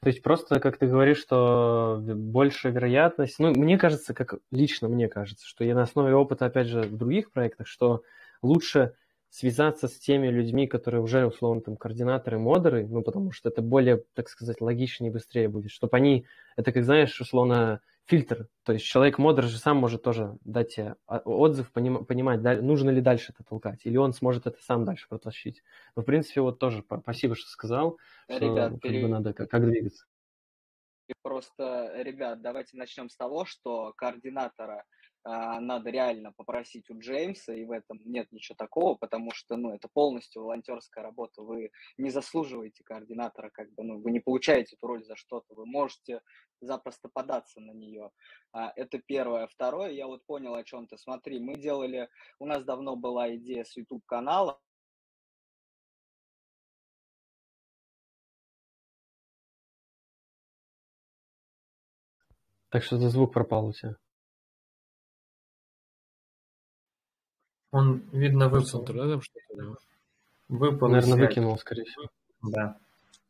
То 0.02 0.08
есть 0.08 0.20
просто, 0.20 0.58
как 0.58 0.78
ты 0.78 0.88
говоришь, 0.88 1.20
что 1.20 2.00
больше 2.02 2.70
вероятность, 2.70 3.38
ну, 3.38 3.50
мне 3.52 3.78
кажется, 3.78 4.14
как 4.14 4.34
лично 4.50 4.88
мне 4.88 5.08
кажется, 5.08 5.46
что 5.46 5.62
я 5.62 5.76
на 5.76 5.82
основе 5.82 6.12
опыта, 6.12 6.46
опять 6.46 6.66
же, 6.66 6.82
в 6.82 6.96
других 6.96 7.30
проектах, 7.30 7.68
что 7.68 8.02
лучше 8.42 8.94
связаться 9.30 9.86
с 9.86 9.96
теми 10.00 10.26
людьми, 10.26 10.66
которые 10.66 11.02
уже, 11.02 11.24
условно, 11.24 11.62
там, 11.62 11.76
координаторы, 11.76 12.40
модеры, 12.40 12.84
ну, 12.84 13.02
потому 13.02 13.30
что 13.30 13.48
это 13.48 13.62
более, 13.62 14.02
так 14.14 14.28
сказать, 14.28 14.60
логичнее 14.60 15.10
и 15.10 15.12
быстрее 15.12 15.48
будет, 15.48 15.70
чтобы 15.70 15.96
они, 15.96 16.26
это, 16.56 16.72
как 16.72 16.84
знаешь, 16.84 17.20
условно, 17.20 17.80
фильтр. 18.12 18.46
То 18.64 18.74
есть 18.74 18.84
человек-модер 18.84 19.44
же 19.44 19.56
сам 19.56 19.78
может 19.78 20.02
тоже 20.02 20.36
дать 20.44 20.74
тебе 20.74 20.96
отзыв, 21.06 21.72
поним, 21.72 22.04
понимать, 22.04 22.42
нужно 22.60 22.90
ли 22.90 23.00
дальше 23.00 23.32
это 23.32 23.42
толкать, 23.42 23.80
или 23.84 23.96
он 23.96 24.12
сможет 24.12 24.46
это 24.46 24.62
сам 24.62 24.84
дальше 24.84 25.08
протащить. 25.08 25.62
Но, 25.96 26.02
в 26.02 26.04
принципе, 26.04 26.42
вот 26.42 26.58
тоже 26.58 26.84
спасибо, 27.02 27.34
что 27.34 27.48
сказал, 27.48 27.98
что 28.28 28.38
Ребят, 28.38 28.72
как 28.72 28.82
пере... 28.82 29.02
бы 29.02 29.08
надо 29.08 29.32
как, 29.32 29.48
как 29.50 29.64
двигаться. 29.64 30.04
Просто, 31.22 32.02
ребят, 32.02 32.42
давайте 32.42 32.76
начнем 32.76 33.08
с 33.08 33.16
того, 33.16 33.46
что 33.46 33.94
координатора 33.96 34.84
а, 35.24 35.60
надо 35.60 35.90
реально 35.90 36.32
попросить 36.32 36.90
у 36.90 36.98
Джеймса, 36.98 37.54
и 37.54 37.64
в 37.64 37.70
этом 37.70 38.00
нет 38.04 38.32
ничего 38.32 38.56
такого, 38.56 38.96
потому 38.96 39.30
что, 39.32 39.56
ну, 39.56 39.72
это 39.72 39.88
полностью 39.88 40.42
волонтерская 40.42 41.04
работа, 41.04 41.42
вы 41.42 41.70
не 41.96 42.10
заслуживаете 42.10 42.82
координатора, 42.82 43.50
как 43.50 43.72
бы, 43.74 43.84
ну, 43.84 44.00
вы 44.00 44.10
не 44.10 44.20
получаете 44.20 44.76
эту 44.76 44.86
роль 44.86 45.04
за 45.04 45.14
что-то, 45.14 45.54
вы 45.54 45.64
можете 45.64 46.22
запросто 46.60 47.08
податься 47.08 47.60
на 47.60 47.72
нее. 47.72 48.10
А, 48.52 48.72
это 48.74 48.98
первое. 48.98 49.46
Второе, 49.46 49.90
я 49.90 50.06
вот 50.06 50.24
понял 50.26 50.54
о 50.54 50.64
чем 50.64 50.86
ты. 50.86 50.98
Смотри, 50.98 51.40
мы 51.40 51.54
делали, 51.54 52.08
у 52.40 52.46
нас 52.46 52.64
давно 52.64 52.96
была 52.96 53.34
идея 53.36 53.64
с 53.64 53.76
YouTube-канала, 53.76 54.60
Так 62.70 62.82
что 62.84 62.96
за 62.96 63.10
звук 63.10 63.34
пропал 63.34 63.66
у 63.66 63.72
тебя. 63.74 63.96
Он, 67.72 68.02
видно, 68.12 68.48
выпал. 68.48 68.80
интернетом 68.80 69.22
что-то, 69.22 69.56
да? 69.56 69.74
Выпал 70.48 70.88
Наверное, 70.88 71.26
выкинул, 71.26 71.58
скорее 71.58 71.84
всего. 71.84 72.08
Да. 72.42 72.78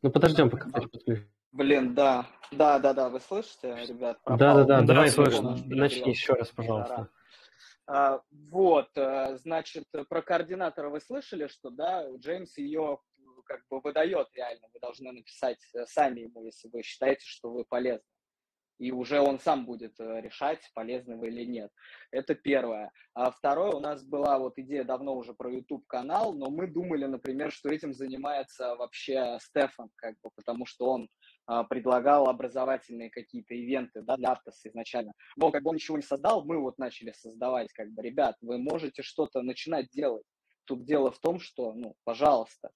Ну, 0.01 0.11
подождем, 0.11 0.49
пока 0.49 0.69
подключим. 0.69 1.27
Блин, 1.53 1.93
да, 1.93 2.27
да, 2.51 2.79
да, 2.79 2.93
да, 2.93 3.09
вы 3.09 3.19
слышите, 3.19 3.75
ребят? 3.87 4.19
Да, 4.25 4.35
да, 4.37 4.53
да, 4.55 4.63
Да, 4.63 4.81
давай 4.81 5.09
слышно. 5.09 5.57
начни 5.65 6.11
еще 6.11 6.33
раз, 6.33 6.49
пожалуйста. 6.49 7.09
А, 7.85 8.21
Вот, 8.49 8.89
э, 8.95 9.37
значит, 9.37 9.85
про 10.09 10.21
координатора 10.21 10.89
вы 10.89 10.99
слышали, 10.99 11.47
что, 11.47 11.69
да, 11.69 12.05
Джеймс 12.17 12.57
ее 12.57 12.99
как 13.45 13.61
бы 13.69 13.81
выдает 13.81 14.29
реально, 14.33 14.67
вы 14.73 14.79
должны 14.79 15.11
написать 15.11 15.59
э, 15.73 15.85
сами 15.85 16.21
ему, 16.21 16.45
если 16.45 16.69
вы 16.69 16.81
считаете, 16.81 17.25
что 17.25 17.51
вы 17.51 17.65
полезны. 17.65 18.05
И 18.79 18.91
уже 18.91 19.19
он 19.19 19.39
сам 19.39 19.65
будет 19.65 19.99
э, 19.99 20.21
решать, 20.21 20.59
полезны 20.73 21.15
вы 21.17 21.27
или 21.27 21.45
нет. 21.45 21.71
Это 22.11 22.35
первое. 22.35 22.91
А 23.13 23.31
второе, 23.31 23.71
у 23.71 23.79
нас 23.79 24.03
была 24.03 24.39
вот 24.39 24.57
идея 24.57 24.83
давно 24.83 25.15
уже 25.15 25.33
про 25.33 25.51
YouTube 25.51 25.85
канал, 25.87 26.33
но 26.33 26.49
мы 26.49 26.67
думали, 26.67 27.05
например, 27.05 27.51
что 27.51 27.69
этим 27.69 27.93
занимается 27.93 28.75
вообще 28.75 29.37
Стефан, 29.39 29.89
как 29.95 30.15
бы, 30.23 30.31
потому 30.35 30.65
что 30.65 30.89
он 30.89 31.09
а, 31.45 31.63
предлагал 31.63 32.29
образовательные 32.29 33.09
какие-то 33.09 33.53
ивенты 33.53 34.01
да, 34.01 34.17
для 34.17 34.31
Аптос 34.31 34.65
изначально. 34.65 35.13
Но 35.35 35.51
как 35.51 35.63
бы 35.63 35.69
он 35.69 35.75
ничего 35.75 35.97
не 35.97 36.03
создал, 36.03 36.43
мы 36.45 36.57
вот 36.59 36.77
начали 36.77 37.11
создавать, 37.11 37.71
как 37.73 37.91
бы, 37.91 38.01
ребят, 38.01 38.35
вы 38.41 38.57
можете 38.57 39.03
что-то 39.03 39.41
начинать 39.41 39.89
делать. 39.91 40.25
Тут 40.65 40.85
дело 40.85 41.11
в 41.11 41.19
том, 41.19 41.39
что, 41.39 41.73
ну, 41.73 41.95
пожалуйста, 42.05 42.71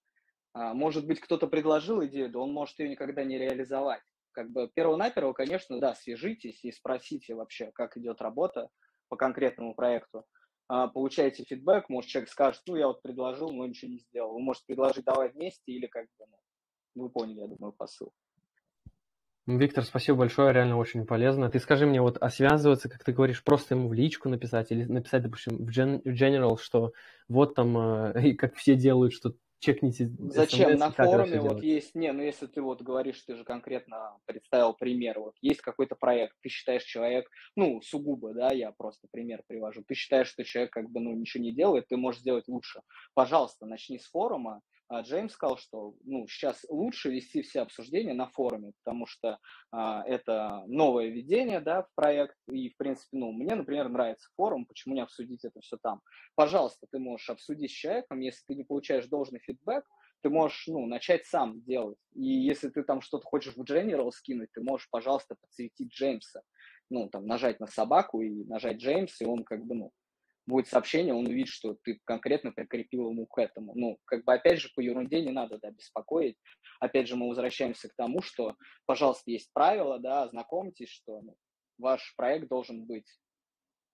а, 0.54 0.74
может 0.74 1.08
быть, 1.08 1.20
кто-то 1.20 1.48
предложил 1.48 2.04
идею, 2.06 2.30
да 2.30 2.40
он 2.40 2.52
может 2.52 2.78
ее 2.80 2.90
никогда 2.90 3.24
не 3.24 3.38
реализовать. 3.38 4.04
Как 4.38 4.52
бы 4.52 4.70
перво-наперво, 4.72 5.34
конечно, 5.34 5.80
да, 5.80 5.96
свяжитесь 5.96 6.64
и 6.64 6.72
спросите 6.72 7.34
вообще, 7.34 7.72
как 7.74 7.98
идет 7.98 8.22
работа 8.22 8.70
по 9.10 9.16
конкретному 9.16 9.74
проекту. 9.74 10.28
А, 10.68 10.88
Получаете 10.90 11.44
фидбэк, 11.44 11.90
может, 11.90 12.12
человек 12.12 12.30
скажет, 12.30 12.62
ну, 12.68 12.76
я 12.76 12.86
вот 12.86 13.02
предложил, 13.02 13.50
но 13.50 13.66
ничего 13.66 13.90
не 13.90 13.98
сделал. 13.98 14.34
Вы 14.34 14.42
можете 14.42 14.68
предложить 14.68 15.06
давай 15.06 15.30
вместе 15.30 15.72
или 15.72 15.88
как 15.88 16.06
бы, 16.20 16.26
ну, 16.94 17.04
вы 17.06 17.10
поняли, 17.10 17.40
я 17.40 17.48
думаю, 17.48 17.72
посыл. 17.72 18.12
Виктор, 19.48 19.84
спасибо 19.84 20.20
большое, 20.20 20.54
реально 20.54 20.78
очень 20.78 21.08
полезно. 21.08 21.50
Ты 21.50 21.60
скажи 21.60 21.88
мне, 21.88 22.00
вот, 22.00 22.20
а 22.22 22.30
связываться, 22.30 22.90
как 22.90 23.04
ты 23.04 23.14
говоришь, 23.14 23.44
просто 23.44 23.74
ему 23.74 23.90
в 23.90 23.94
личку 23.94 24.30
написать 24.30 24.72
или 24.72 24.84
написать, 24.84 25.24
допустим, 25.24 25.66
в, 25.66 25.70
gen- 25.70 26.04
в 26.04 26.14
general, 26.14 26.60
что 26.62 26.92
вот 27.28 27.56
там, 27.56 27.76
э, 28.16 28.36
как 28.36 28.54
все 28.54 28.76
делают, 28.76 29.14
что 29.14 29.34
чекните 29.60 30.12
Зачем? 30.20 30.70
SMS, 30.70 30.78
На 30.78 30.92
форуме 30.92 31.40
вот 31.40 31.50
делать? 31.50 31.64
есть, 31.64 31.96
не, 31.96 32.12
ну 32.12 32.22
если 32.22 32.48
ты 32.48 32.62
вот 32.62 32.82
говоришь, 32.82 33.22
ты 33.24 33.36
же 33.36 33.44
конкретно 33.44 34.18
представил 34.26 34.74
пример, 34.74 35.20
вот 35.20 35.36
есть 35.42 35.62
какой-то 35.62 35.96
проект, 35.96 36.36
ты 36.42 36.50
считаешь 36.50 36.84
человек, 36.84 37.30
ну, 37.56 37.82
сугубо, 37.82 38.34
да, 38.34 38.54
я 38.54 38.72
просто 38.72 39.08
пример 39.12 39.44
привожу, 39.48 39.84
ты 39.88 39.96
считаешь, 39.96 40.28
что 40.28 40.44
человек 40.44 40.72
как 40.72 40.90
бы, 40.90 41.00
ну, 41.00 41.14
ничего 41.14 41.44
не 41.44 41.54
делает, 41.54 41.88
ты 41.88 41.98
можешь 41.98 42.22
сделать 42.22 42.48
лучше. 42.48 42.82
Пожалуйста, 43.14 43.66
начни 43.66 44.00
с 44.00 44.06
форума, 44.06 44.62
а 44.90 45.02
Джеймс 45.02 45.34
сказал, 45.34 45.58
что 45.58 45.96
ну, 46.06 46.28
сейчас 46.28 46.66
лучше 46.70 47.12
вести 47.12 47.42
все 47.42 47.62
обсуждения 47.62 48.14
на 48.14 48.28
форуме, 48.28 48.72
потому 48.84 49.06
что 49.06 49.38
а, 49.72 50.04
это 50.08 50.64
новое 50.68 51.08
введение 51.08 51.60
да, 51.60 51.84
в 51.84 51.90
проект, 51.94 52.36
и, 52.50 52.70
в 52.70 52.78
принципе, 52.78 53.18
ну, 53.18 53.34
мне, 53.34 53.54
например, 53.56 53.90
нравится 53.90 54.30
форум, 54.38 54.66
почему 54.66 54.96
не 54.96 55.02
обсудить 55.02 55.44
это 55.44 55.60
все 55.60 55.78
там. 55.82 56.02
Пожалуйста, 56.36 56.88
ты 56.90 57.00
можешь 57.00 57.30
обсудить 57.30 57.72
с 57.72 57.74
человеком, 57.74 58.22
если 58.22 58.46
ты 58.48 58.56
не 58.56 58.64
получаешь 58.64 59.08
должный 59.08 59.42
фидбэк, 59.48 59.84
ты 60.22 60.30
можешь 60.30 60.68
ну, 60.68 60.86
начать 60.86 61.26
сам 61.26 61.62
делать. 61.64 61.98
И 62.14 62.28
если 62.28 62.70
ты 62.70 62.84
там 62.84 63.02
что-то 63.02 63.26
хочешь 63.26 63.56
в 63.56 63.64
General 63.64 64.10
скинуть, 64.12 64.52
ты 64.54 64.62
можешь, 64.62 64.90
пожалуйста, 64.90 65.36
подсветить 65.40 65.92
Джеймса. 65.92 66.42
Ну, 66.90 67.10
там, 67.10 67.26
нажать 67.26 67.60
на 67.60 67.68
собаку 67.68 68.22
и 68.22 68.46
нажать 68.46 68.78
Джеймс, 68.78 69.22
и 69.22 69.26
он 69.26 69.44
как 69.44 69.66
бы, 69.66 69.76
ну, 69.76 69.92
будет 70.48 70.68
сообщение, 70.68 71.14
он 71.14 71.28
увидит, 71.28 71.50
что 71.50 71.76
ты 71.84 72.00
конкретно 72.06 72.52
прикрепил 72.52 73.10
ему 73.10 73.26
к 73.26 73.38
этому. 73.38 73.74
Ну, 73.76 74.00
как 74.06 74.24
бы, 74.24 74.34
опять 74.34 74.60
же, 74.60 74.70
по 74.74 74.80
ерунде 74.80 75.22
не 75.22 75.32
надо, 75.32 75.60
да, 75.62 75.70
беспокоить. 75.72 76.38
Опять 76.80 77.08
же, 77.08 77.16
мы 77.16 77.28
возвращаемся 77.28 77.90
к 77.90 77.96
тому, 77.96 78.22
что, 78.22 78.56
пожалуйста, 78.86 79.30
есть 79.30 79.52
правила, 79.54 80.00
да, 80.00 80.24
ознакомьтесь, 80.24 80.90
что 80.90 81.22
ну, 81.22 81.36
ваш 81.78 82.16
проект 82.16 82.48
должен 82.48 82.86
быть 82.86 83.08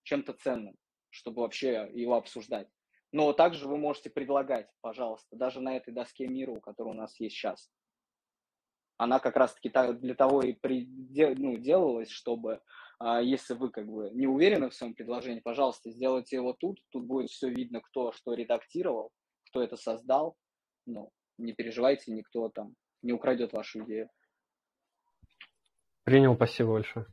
чем-то 0.04 0.34
ценным, 0.34 0.76
чтобы 1.10 1.42
вообще 1.42 1.89
его 1.94 2.16
обсуждать. 2.16 2.68
Но 3.13 3.32
также 3.32 3.67
вы 3.67 3.78
можете 3.78 4.10
предлагать, 4.10 4.69
пожалуйста, 4.82 5.38
даже 5.38 5.62
на 5.62 5.78
этой 5.78 5.93
доске 5.93 6.28
мира, 6.28 6.60
которая 6.60 6.93
у 6.93 6.97
нас 6.97 7.17
есть 7.19 7.36
сейчас. 7.36 7.71
Она 8.97 9.19
как 9.19 9.38
раз-таки 9.38 9.69
для 9.69 10.15
того 10.15 10.41
и 10.41 10.54
при, 10.54 10.86
ну, 11.38 11.58
делалась, 11.58 12.10
чтобы 12.10 12.62
а 13.06 13.21
если 13.21 13.54
вы 13.54 13.69
как 13.69 13.86
бы 13.86 14.10
не 14.13 14.28
уверены 14.28 14.69
в 14.69 14.73
своем 14.73 14.93
предложении, 14.93 15.41
пожалуйста, 15.41 15.91
сделайте 15.91 16.38
его 16.38 16.54
тут. 16.54 16.80
Тут 16.89 17.06
будет 17.06 17.30
все 17.30 17.49
видно, 17.49 17.82
кто 17.82 18.13
что 18.13 18.34
редактировал, 18.34 19.12
кто 19.49 19.62
это 19.62 19.76
создал. 19.76 20.38
Ну, 20.86 21.12
не 21.38 21.54
переживайте, 21.54 22.13
никто 22.13 22.47
там 22.49 22.76
не 23.02 23.12
украдет 23.12 23.52
вашу 23.52 23.84
идею. 23.84 24.10
Принял, 26.04 26.36
спасибо 26.36 26.73
большое. 26.73 27.08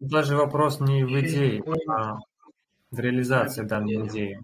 Даже 0.00 0.36
вопрос 0.36 0.80
не 0.80 1.04
в 1.04 1.10
идее, 1.20 1.62
а 1.88 2.18
реализации 2.98 3.62
данной 3.62 4.06
идеи. 4.06 4.40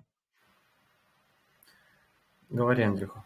Говори, 2.49 2.83
Андрюха. 2.83 3.25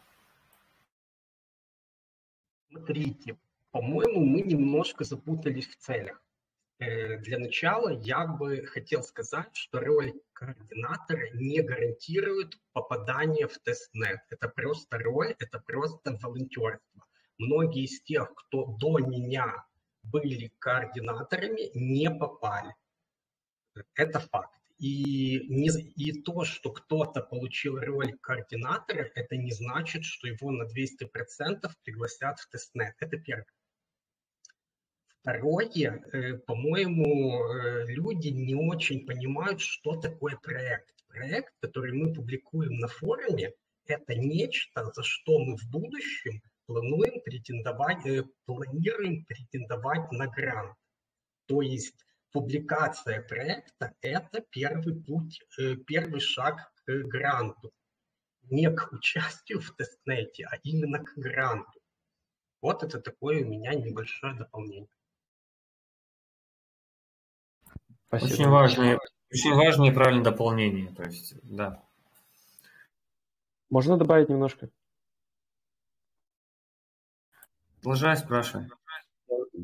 Смотрите, 2.70 3.36
по-моему, 3.70 4.24
мы 4.24 4.40
немножко 4.40 5.04
запутались 5.04 5.68
в 5.68 5.76
целях. 5.76 6.20
Для 6.78 7.38
начала 7.38 7.90
я 7.90 8.26
бы 8.26 8.66
хотел 8.66 9.04
сказать, 9.04 9.54
что 9.54 9.78
роль 9.78 10.14
координатора 10.32 11.30
не 11.34 11.62
гарантирует 11.62 12.58
попадание 12.72 13.46
в 13.46 13.56
тестнет. 13.58 14.20
Это 14.30 14.48
просто 14.48 14.98
роль, 14.98 15.36
это 15.38 15.60
просто 15.60 16.18
волонтерство. 16.20 17.06
Многие 17.38 17.84
из 17.84 18.02
тех, 18.02 18.34
кто 18.34 18.64
до 18.64 18.98
меня 18.98 19.64
были 20.02 20.52
координаторами, 20.58 21.70
не 21.74 22.10
попали. 22.10 22.74
Это 23.94 24.18
факт. 24.18 24.58
И, 24.82 25.46
не, 25.48 25.70
и 25.94 26.22
то, 26.22 26.44
что 26.44 26.72
кто-то 26.72 27.20
получил 27.20 27.78
роль 27.78 28.18
координатора, 28.20 29.12
это 29.14 29.36
не 29.36 29.52
значит, 29.52 30.04
что 30.04 30.26
его 30.26 30.50
на 30.50 30.64
200% 30.64 31.70
пригласят 31.84 32.40
в 32.40 32.48
тестнет. 32.50 32.96
Это 32.98 33.16
первое. 33.16 33.46
Второе, 35.20 36.40
по-моему, 36.48 37.44
люди 37.86 38.30
не 38.30 38.56
очень 38.56 39.06
понимают, 39.06 39.60
что 39.60 40.00
такое 40.00 40.36
проект. 40.36 40.92
Проект, 41.06 41.54
который 41.60 41.92
мы 41.92 42.12
публикуем 42.12 42.78
на 42.78 42.88
форуме, 42.88 43.52
это 43.86 44.16
нечто, 44.16 44.90
за 44.92 45.04
что 45.04 45.38
мы 45.38 45.56
в 45.58 45.70
будущем 45.70 46.42
планируем 46.66 47.20
претендовать, 47.22 48.04
планируем 48.46 49.24
претендовать 49.26 50.10
на 50.10 50.26
грант. 50.26 50.74
То 51.46 51.62
есть 51.62 52.04
публикация 52.32 53.22
проекта– 53.22 53.94
это 54.00 54.40
первый 54.40 55.00
путь, 55.02 55.42
первый 55.86 56.20
шаг 56.20 56.72
к 56.84 57.02
гранту. 57.04 57.72
Не 58.50 58.70
к 58.70 58.92
участию 58.92 59.60
в 59.60 59.70
тестнете, 59.76 60.46
а 60.50 60.56
именно 60.64 60.98
к 60.98 61.12
гранту. 61.16 61.80
Вот 62.60 62.82
это 62.82 63.00
такое 63.00 63.44
у 63.44 63.48
меня 63.48 63.74
небольшое 63.74 64.34
дополнение. 64.34 64.88
Спасибо. 68.08 68.32
Очень 68.32 68.48
важное, 68.48 69.00
очень 69.30 69.54
важное 69.54 69.90
и 69.90 69.94
правильное 69.94 70.24
дополнение. 70.24 70.92
То 70.94 71.04
есть, 71.04 71.34
да. 71.42 71.82
Можно 73.70 73.96
добавить 73.96 74.28
немножко? 74.28 74.68
Продолжай, 77.80 78.16
спрашивай. 78.16 78.68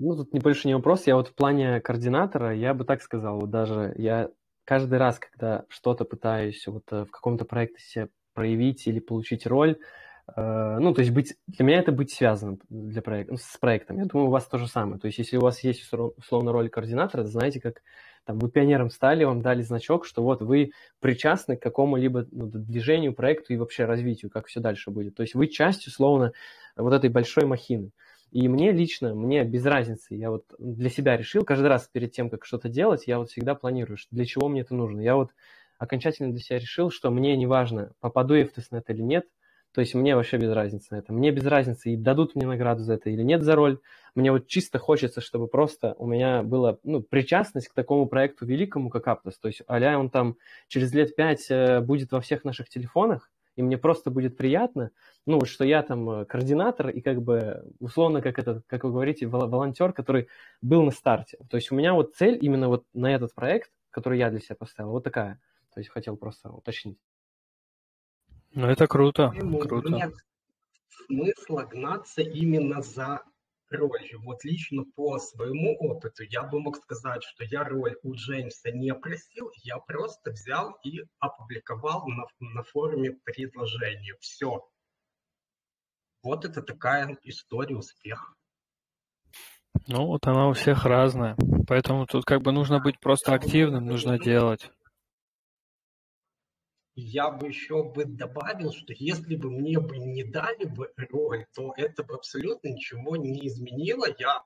Ну, 0.01 0.17
тут 0.17 0.33
не 0.33 0.41
больше 0.41 0.69
не 0.69 0.75
вопрос. 0.75 1.07
Я 1.07 1.17
вот 1.17 1.29
в 1.29 1.35
плане 1.35 1.81
координатора, 1.81 2.55
я 2.55 2.73
бы 2.75 2.85
так 2.85 3.03
сказал, 3.03 3.41
вот 3.41 3.51
даже 3.51 3.95
я 3.97 4.31
каждый 4.65 4.99
раз, 4.99 5.19
когда 5.19 5.65
что-то 5.69 6.05
пытаюсь 6.05 6.67
вот 6.67 6.85
в 6.91 7.07
каком-то 7.07 7.45
проекте 7.45 7.81
себе 7.81 8.09
проявить 8.35 8.87
или 8.87 9.01
получить 9.01 9.47
роль, 9.47 9.79
э, 10.37 10.79
ну, 10.79 10.95
то 10.95 11.01
есть 11.01 11.13
быть, 11.13 11.35
для 11.47 11.65
меня 11.65 11.79
это 11.79 11.91
быть 11.91 12.13
связанным 12.13 12.61
для 12.69 13.03
проекта, 13.03 13.33
ну, 13.33 13.39
с 13.39 13.57
проектом. 13.59 13.99
Я 13.99 14.05
думаю, 14.05 14.29
у 14.29 14.31
вас 14.31 14.47
то 14.47 14.59
же 14.59 14.69
самое. 14.69 15.01
То 15.01 15.07
есть 15.07 15.19
если 15.19 15.37
у 15.37 15.41
вас 15.41 15.65
есть 15.65 15.91
условно 15.93 16.53
роль 16.53 16.69
координатора, 16.69 17.25
знаете, 17.25 17.61
как 17.61 17.83
там, 18.25 18.39
вы 18.39 18.51
пионером 18.51 18.91
стали, 18.91 19.25
вам 19.25 19.41
дали 19.41 19.63
значок, 19.63 20.05
что 20.05 20.23
вот 20.23 20.43
вы 20.43 20.73
причастны 21.01 21.57
к 21.57 21.63
какому-либо 21.63 22.27
ну, 22.31 22.47
движению, 22.47 23.15
проекту 23.15 23.55
и 23.55 23.57
вообще 23.57 23.87
развитию, 23.87 24.31
как 24.31 24.47
все 24.47 24.61
дальше 24.61 24.91
будет. 24.91 25.17
То 25.17 25.23
есть 25.23 25.35
вы 25.35 25.49
часть, 25.49 25.87
условно, 25.87 26.33
вот 26.77 26.93
этой 26.93 27.11
большой 27.11 27.47
махины. 27.47 27.91
И 28.31 28.47
мне 28.49 28.73
лично, 28.73 29.15
мне 29.15 29.45
без 29.45 29.65
разницы, 29.65 30.15
я 30.15 30.31
вот 30.31 30.45
для 30.59 30.91
себя 30.91 31.17
решил, 31.17 31.45
каждый 31.45 31.69
раз 31.69 31.89
перед 31.91 32.13
тем, 32.13 32.29
как 32.29 32.45
что-то 32.45 32.69
делать, 32.69 33.07
я 33.07 33.19
вот 33.19 33.31
всегда 33.31 33.55
планирую, 33.55 33.97
для 34.11 34.27
чего 34.27 34.49
мне 34.49 34.61
это 34.61 34.75
нужно. 34.75 35.01
Я 35.01 35.17
вот 35.17 35.31
окончательно 35.79 36.31
для 36.31 36.41
себя 36.41 36.59
решил, 36.59 36.91
что 36.91 37.11
мне 37.11 37.37
не 37.37 37.47
важно, 37.47 37.93
попаду 38.01 38.35
я 38.35 38.45
в 38.45 38.51
тестнет 38.51 38.91
или 38.91 39.01
нет, 39.01 39.27
То 39.73 39.81
есть 39.81 39.95
мне 39.95 40.17
вообще 40.17 40.37
без 40.37 40.51
разницы 40.51 40.89
на 40.91 40.97
это. 40.97 41.13
Мне 41.13 41.31
без 41.31 41.47
разницы, 41.47 41.91
и 41.91 41.97
дадут 41.97 42.35
мне 42.35 42.47
награду 42.47 42.83
за 42.83 42.95
это 42.95 43.11
или 43.11 43.23
нет 43.23 43.43
за 43.43 43.55
роль. 43.55 43.79
Мне 44.15 44.33
вот 44.33 44.47
чисто 44.47 44.79
хочется, 44.79 45.21
чтобы 45.21 45.47
просто 45.47 45.95
у 45.99 46.07
меня 46.07 46.43
была 46.43 46.79
ну, 46.83 47.01
причастность 47.01 47.69
к 47.69 47.75
такому 47.75 48.07
проекту 48.07 48.45
великому, 48.45 48.91
как 48.91 49.07
Aptos. 49.07 49.35
То 49.41 49.49
есть 49.49 49.63
а 49.67 49.99
он 49.99 50.11
там 50.11 50.37
через 50.69 50.93
лет 50.93 51.15
пять 51.15 51.47
э, 51.51 51.81
будет 51.81 52.13
во 52.13 52.21
всех 52.21 52.45
наших 52.45 52.69
телефонах, 52.69 53.31
и 53.59 53.63
мне 53.63 53.77
просто 53.77 54.11
будет 54.13 54.37
приятно, 54.37 54.93
ну, 55.27 55.45
что 55.45 55.65
я 55.65 55.83
там 55.83 56.09
э, 56.09 56.25
координатор 56.27 56.91
и 56.91 57.01
как 57.01 57.21
бы 57.21 57.65
условно, 57.81 58.23
как 58.23 58.39
это, 58.39 58.63
как 58.69 58.85
вы 58.85 58.93
говорите, 58.93 59.27
волонтер, 59.27 59.93
который 59.93 60.29
был 60.63 60.85
на 60.85 60.93
старте. 60.93 61.39
То 61.51 61.57
есть 61.57 61.73
у 61.73 61.75
меня 61.75 61.93
вот 61.93 62.15
цель 62.15 62.39
именно 62.41 62.69
вот 62.69 62.87
на 62.95 63.13
этот 63.13 63.35
проект, 63.35 63.73
который 63.91 64.21
я 64.21 64.31
для 64.31 64.39
себя 64.39 64.55
поставил, 64.55 64.93
вот 64.93 65.03
такая. 65.03 65.41
То 65.75 65.81
есть 65.81 65.91
хотел 65.91 66.17
просто 66.17 66.51
уточнить. 66.51 67.01
Ну, 68.55 68.69
это 68.69 68.87
круто. 68.87 69.35
круто. 69.61 69.89
Нет 69.89 70.15
смысла 71.07 71.65
гнаться 71.65 72.23
именно 72.23 72.81
за 72.83 73.23
ролью. 73.71 74.21
Вот 74.23 74.45
лично 74.45 74.85
по 74.97 75.19
своему 75.19 75.77
опыту 75.79 76.25
я 76.25 76.43
бы 76.43 76.61
мог 76.61 76.77
сказать, 76.77 77.23
что 77.23 77.45
я 77.45 77.65
роль 77.65 77.97
у 78.03 78.15
Джеймса 78.15 78.71
не 78.71 78.95
просил, 78.95 79.51
я 79.63 79.79
просто 79.79 80.31
взял 80.31 80.79
и 80.85 81.03
опубликовал 81.19 82.07
на, 82.07 82.25
на 82.41 82.63
форуме 82.63 83.13
предложение. 83.25 84.15
Все. 84.21 84.69
Вот 86.23 86.45
это 86.45 86.63
такая 86.63 87.17
история 87.23 87.77
успеха. 87.77 88.35
Ну, 89.87 90.07
вот 90.07 90.27
она 90.27 90.49
у 90.49 90.53
всех 90.53 90.85
разная. 90.85 91.37
Поэтому 91.67 92.07
тут 92.07 92.25
как 92.25 92.43
бы 92.43 92.53
нужно 92.53 92.81
быть 92.81 92.99
просто 93.01 93.33
активным, 93.35 93.87
нужно 93.87 94.19
делать 94.19 94.71
я 97.01 97.31
бы 97.31 97.49
еще 97.49 97.85
бы 97.85 98.05
добавил, 98.05 98.73
что 98.73 98.93
если 98.97 99.37
бы 99.37 99.51
мне 99.51 99.79
бы 99.79 99.99
не 99.99 100.25
дали 100.25 100.65
бы 100.65 100.93
роль, 100.97 101.47
то 101.55 101.73
это 101.77 102.03
бы 102.03 102.15
абсолютно 102.15 102.69
ничего 102.69 103.17
не 103.17 103.47
изменило. 103.47 104.07
Я 104.19 104.43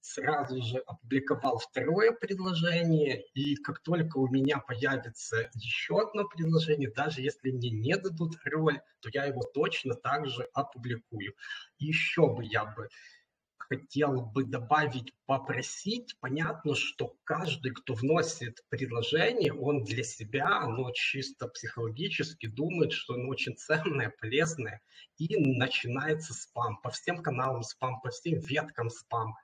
сразу 0.00 0.60
же 0.60 0.78
опубликовал 0.78 1.58
второе 1.58 2.10
предложение, 2.10 3.24
и 3.34 3.54
как 3.54 3.80
только 3.82 4.18
у 4.18 4.28
меня 4.28 4.58
появится 4.58 5.48
еще 5.54 6.00
одно 6.00 6.26
предложение, 6.26 6.90
даже 6.90 7.22
если 7.22 7.52
мне 7.52 7.70
не 7.70 7.96
дадут 7.96 8.34
роль, 8.44 8.80
то 9.00 9.08
я 9.12 9.26
его 9.26 9.42
точно 9.54 9.94
так 9.94 10.26
же 10.26 10.48
опубликую. 10.54 11.34
Еще 11.78 12.26
бы 12.34 12.44
я 12.44 12.64
бы 12.64 12.88
хотел 13.68 14.22
бы 14.22 14.44
добавить, 14.44 15.12
попросить. 15.26 16.16
Понятно, 16.20 16.74
что 16.74 17.16
каждый, 17.24 17.72
кто 17.72 17.94
вносит 17.94 18.62
предложение, 18.68 19.52
он 19.52 19.84
для 19.84 20.02
себя, 20.02 20.58
оно 20.58 20.90
чисто 20.92 21.48
психологически 21.48 22.46
думает, 22.46 22.92
что 22.92 23.14
оно 23.14 23.28
очень 23.28 23.56
ценное, 23.56 24.12
полезное, 24.20 24.80
и 25.18 25.36
начинается 25.36 26.34
спам. 26.34 26.80
По 26.82 26.90
всем 26.90 27.22
каналам 27.22 27.62
спам, 27.62 28.00
по 28.00 28.10
всем 28.10 28.38
веткам 28.40 28.90
спам. 28.90 29.34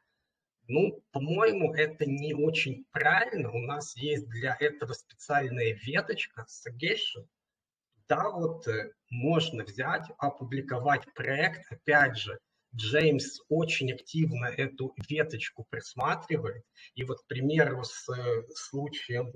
Ну, 0.66 1.02
по-моему, 1.12 1.72
это 1.74 2.04
не 2.04 2.35
очень 2.35 2.85
правильно. 2.90 3.50
У 3.50 3.61
нас 3.61 3.96
есть 3.96 4.28
для 4.28 4.57
этого 4.61 4.92
специальная 4.92 5.78
веточка, 5.83 6.46
suggestion. 6.46 7.26
Да, 8.09 8.31
вот 8.31 8.66
э, 8.68 8.92
можно 9.11 9.64
взять, 9.64 10.04
опубликовать 10.18 11.04
проект, 11.14 11.70
опять 11.70 12.16
же, 12.16 12.38
Джеймс 12.74 13.40
очень 13.48 13.92
активно 13.92 14.46
эту 14.46 14.94
веточку 15.09 15.66
присматривает. 15.70 16.64
И 16.94 17.04
вот, 17.04 17.20
к 17.20 17.26
примеру, 17.26 17.83
с 17.85 18.09
э, 18.09 18.42
случаем 18.54 19.33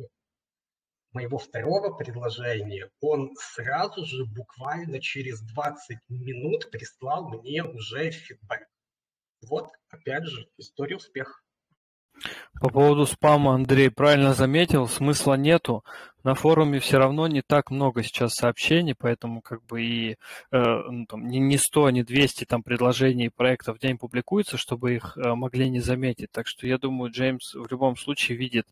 моего 1.13 1.39
второго 1.39 1.95
предложения, 1.95 2.91
он 3.01 3.35
сразу 3.37 4.05
же, 4.05 4.25
буквально 4.25 5.01
через 5.01 5.41
20 5.41 5.99
минут 6.09 6.71
прислал 6.71 7.29
мне 7.29 7.63
уже 7.65 8.11
фидбэк. 8.11 8.67
Вот, 9.43 9.69
опять 9.91 10.25
же, 10.25 10.49
история 10.57 10.97
успеха. 10.97 11.35
По 12.61 12.69
поводу 12.69 13.07
спама 13.07 13.55
Андрей 13.55 13.91
правильно 13.91 14.35
заметил, 14.35 14.87
смысла 14.87 15.35
нету. 15.35 15.85
На 16.25 16.35
форуме 16.35 16.79
все 16.79 16.99
равно 16.99 17.27
не 17.27 17.43
так 17.43 17.71
много 17.71 18.03
сейчас 18.03 18.35
сообщений, 18.35 18.95
поэтому 18.95 19.41
как 19.41 19.65
бы 19.65 19.83
и 19.83 20.13
э, 20.13 20.17
ну, 20.53 21.07
там, 21.07 21.27
не, 21.27 21.41
не 21.41 21.59
100, 21.59 21.91
не 21.91 22.03
200 22.05 22.45
там 22.45 22.63
предложений 22.63 23.27
и 23.27 23.29
проектов 23.29 23.77
в 23.77 23.81
день 23.81 23.99
публикуется, 23.99 24.57
чтобы 24.57 24.95
их 24.95 25.17
э, 25.17 25.35
могли 25.35 25.69
не 25.69 25.81
заметить. 25.81 26.31
Так 26.31 26.47
что 26.47 26.67
я 26.67 26.79
думаю, 26.79 27.11
Джеймс 27.11 27.55
в 27.55 27.67
любом 27.71 27.97
случае 27.97 28.39
видит 28.39 28.67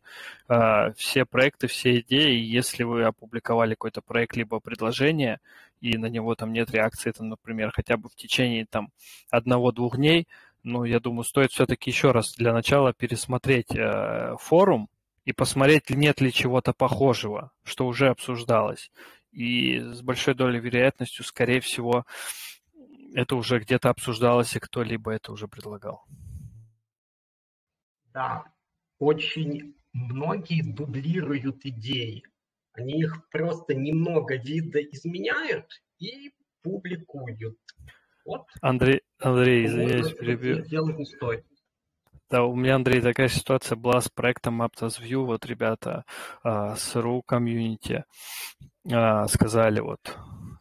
э, 0.48 0.92
все 0.96 1.24
проекты, 1.24 1.66
все 1.66 1.98
идеи. 2.00 2.38
Если 2.38 2.84
вы 2.84 3.02
опубликовали 3.04 3.74
какой-то 3.74 4.00
проект 4.00 4.36
либо 4.36 4.60
предложение, 4.60 5.40
и 5.80 5.96
на 5.96 6.06
него 6.06 6.34
там 6.34 6.52
нет 6.52 6.70
реакции, 6.70 7.10
там, 7.10 7.30
например, 7.30 7.72
хотя 7.74 7.96
бы 7.96 8.08
в 8.08 8.14
течение 8.14 8.66
там 8.66 8.90
одного-двух 9.30 9.96
дней, 9.96 10.28
ну, 10.62 10.84
я 10.84 11.00
думаю, 11.00 11.24
стоит 11.24 11.50
все-таки 11.52 11.90
еще 11.90 12.12
раз 12.12 12.34
для 12.36 12.52
начала 12.52 12.92
пересмотреть 12.92 13.74
э, 13.74 14.36
форум 14.38 14.88
и 15.30 15.32
посмотреть, 15.32 15.90
нет 15.90 16.20
ли 16.20 16.32
чего-то 16.32 16.72
похожего, 16.72 17.52
что 17.62 17.86
уже 17.86 18.08
обсуждалось. 18.08 18.90
И 19.30 19.78
с 19.78 20.02
большой 20.02 20.34
долей 20.34 20.58
вероятностью, 20.58 21.24
скорее 21.24 21.60
всего, 21.60 22.04
это 23.14 23.36
уже 23.36 23.60
где-то 23.60 23.90
обсуждалось, 23.90 24.56
и 24.56 24.60
кто-либо 24.60 25.12
это 25.12 25.32
уже 25.32 25.46
предлагал. 25.46 26.04
Да, 28.12 28.44
очень 28.98 29.76
многие 29.92 30.62
дублируют 30.62 31.64
идеи. 31.64 32.24
Они 32.72 33.00
их 33.00 33.28
просто 33.30 33.74
немного 33.74 34.36
вида 34.36 34.80
изменяют 34.80 35.66
и 35.98 36.32
публикуют. 36.62 37.58
Вот. 38.24 38.46
Андрей, 38.60 39.02
Андрей, 39.18 39.66
извиняюсь, 39.66 40.12
перебью. 40.12 40.64
Делать 40.64 40.98
не 40.98 41.06
стоит. 41.06 41.44
Да, 42.30 42.44
у 42.44 42.54
меня, 42.54 42.76
Андрей, 42.76 43.00
такая 43.00 43.26
ситуация 43.26 43.74
была 43.74 44.00
с 44.00 44.08
проектом 44.08 44.62
Aptos 44.62 45.02
View. 45.02 45.24
Вот 45.24 45.44
ребята 45.46 46.04
а, 46.44 46.76
с 46.76 46.94
RU 46.94 47.22
комьюнити 47.26 48.04
а, 48.88 49.26
сказали, 49.26 49.80
вот 49.80 50.16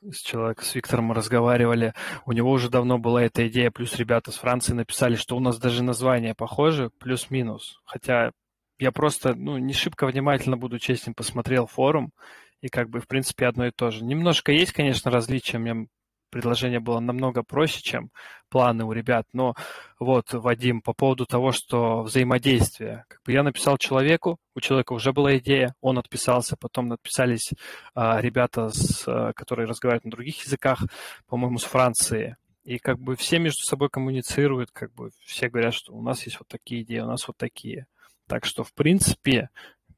с 0.10 0.20
человеком, 0.22 0.66
с 0.66 0.74
Виктором 0.74 1.06
мы 1.06 1.14
разговаривали, 1.14 1.94
у 2.26 2.32
него 2.32 2.50
уже 2.50 2.70
давно 2.70 2.98
была 2.98 3.22
эта 3.22 3.48
идея, 3.48 3.70
плюс 3.70 3.96
ребята 3.98 4.32
с 4.32 4.38
Франции 4.38 4.74
написали, 4.74 5.14
что 5.14 5.38
у 5.38 5.40
нас 5.40 5.60
даже 5.60 5.84
название 5.84 6.34
похоже, 6.34 6.90
плюс-минус. 7.00 7.80
Хотя 7.86 8.32
я 8.80 8.92
просто, 8.92 9.36
ну, 9.36 9.60
не 9.60 9.74
шибко 9.74 10.08
внимательно, 10.08 10.58
буду 10.58 10.80
честен, 10.80 11.14
посмотрел 11.14 11.68
форум, 11.68 12.14
и 12.62 12.70
как 12.70 12.90
бы, 12.90 13.00
в 13.00 13.08
принципе, 13.08 13.46
одно 13.46 13.68
и 13.68 13.72
то 13.72 13.92
же. 13.92 14.04
Немножко 14.04 14.52
есть, 14.52 14.72
конечно, 14.72 15.12
различия, 15.12 15.60
мне 15.60 15.88
предложение 16.30 16.80
было 16.80 17.00
намного 17.00 17.44
проще, 17.44 17.82
чем 17.82 18.12
планы 18.50 18.86
у 18.86 18.92
ребят. 18.92 19.28
Но 19.34 19.56
вот, 20.00 20.34
Вадим, 20.34 20.82
по 20.82 20.94
поводу 20.94 21.26
того, 21.26 21.52
что 21.52 22.04
взаимодействие. 22.04 23.06
Как 23.08 23.22
бы 23.24 23.32
я 23.32 23.44
написал 23.44 23.78
человеку, 23.78 24.38
у 24.56 24.60
человека 24.60 24.94
уже 24.94 25.13
была 25.13 25.38
идея, 25.38 25.76
он 25.82 25.98
отписался, 25.98 26.56
потом 26.58 26.88
написались 26.88 27.52
а, 27.94 28.20
ребята, 28.22 28.70
с, 28.70 29.04
а, 29.08 29.34
которые 29.34 29.68
разговаривают 29.68 30.06
на 30.06 30.12
других 30.12 30.44
языках, 30.44 30.84
по-моему, 31.28 31.58
с 31.58 31.63
Франции. 31.63 32.38
И 32.63 32.78
как 32.78 33.00
бы 33.00 33.15
все 33.15 33.39
между 33.39 33.63
собой 33.63 33.89
коммуницируют, 33.89 34.72
как 34.72 34.94
бы 34.94 35.12
все 35.24 35.50
говорят, 35.50 35.74
что 35.74 35.94
у 35.94 36.02
нас 36.02 36.26
есть 36.26 36.39
вот 36.39 36.48
такие 36.48 36.84
идеи, 36.84 37.00
у 37.00 37.08
нас 37.08 37.28
вот 37.28 37.38
такие. 37.38 37.88
Так 38.28 38.46
что, 38.46 38.63
в 38.63 38.74
принципе, 38.74 39.50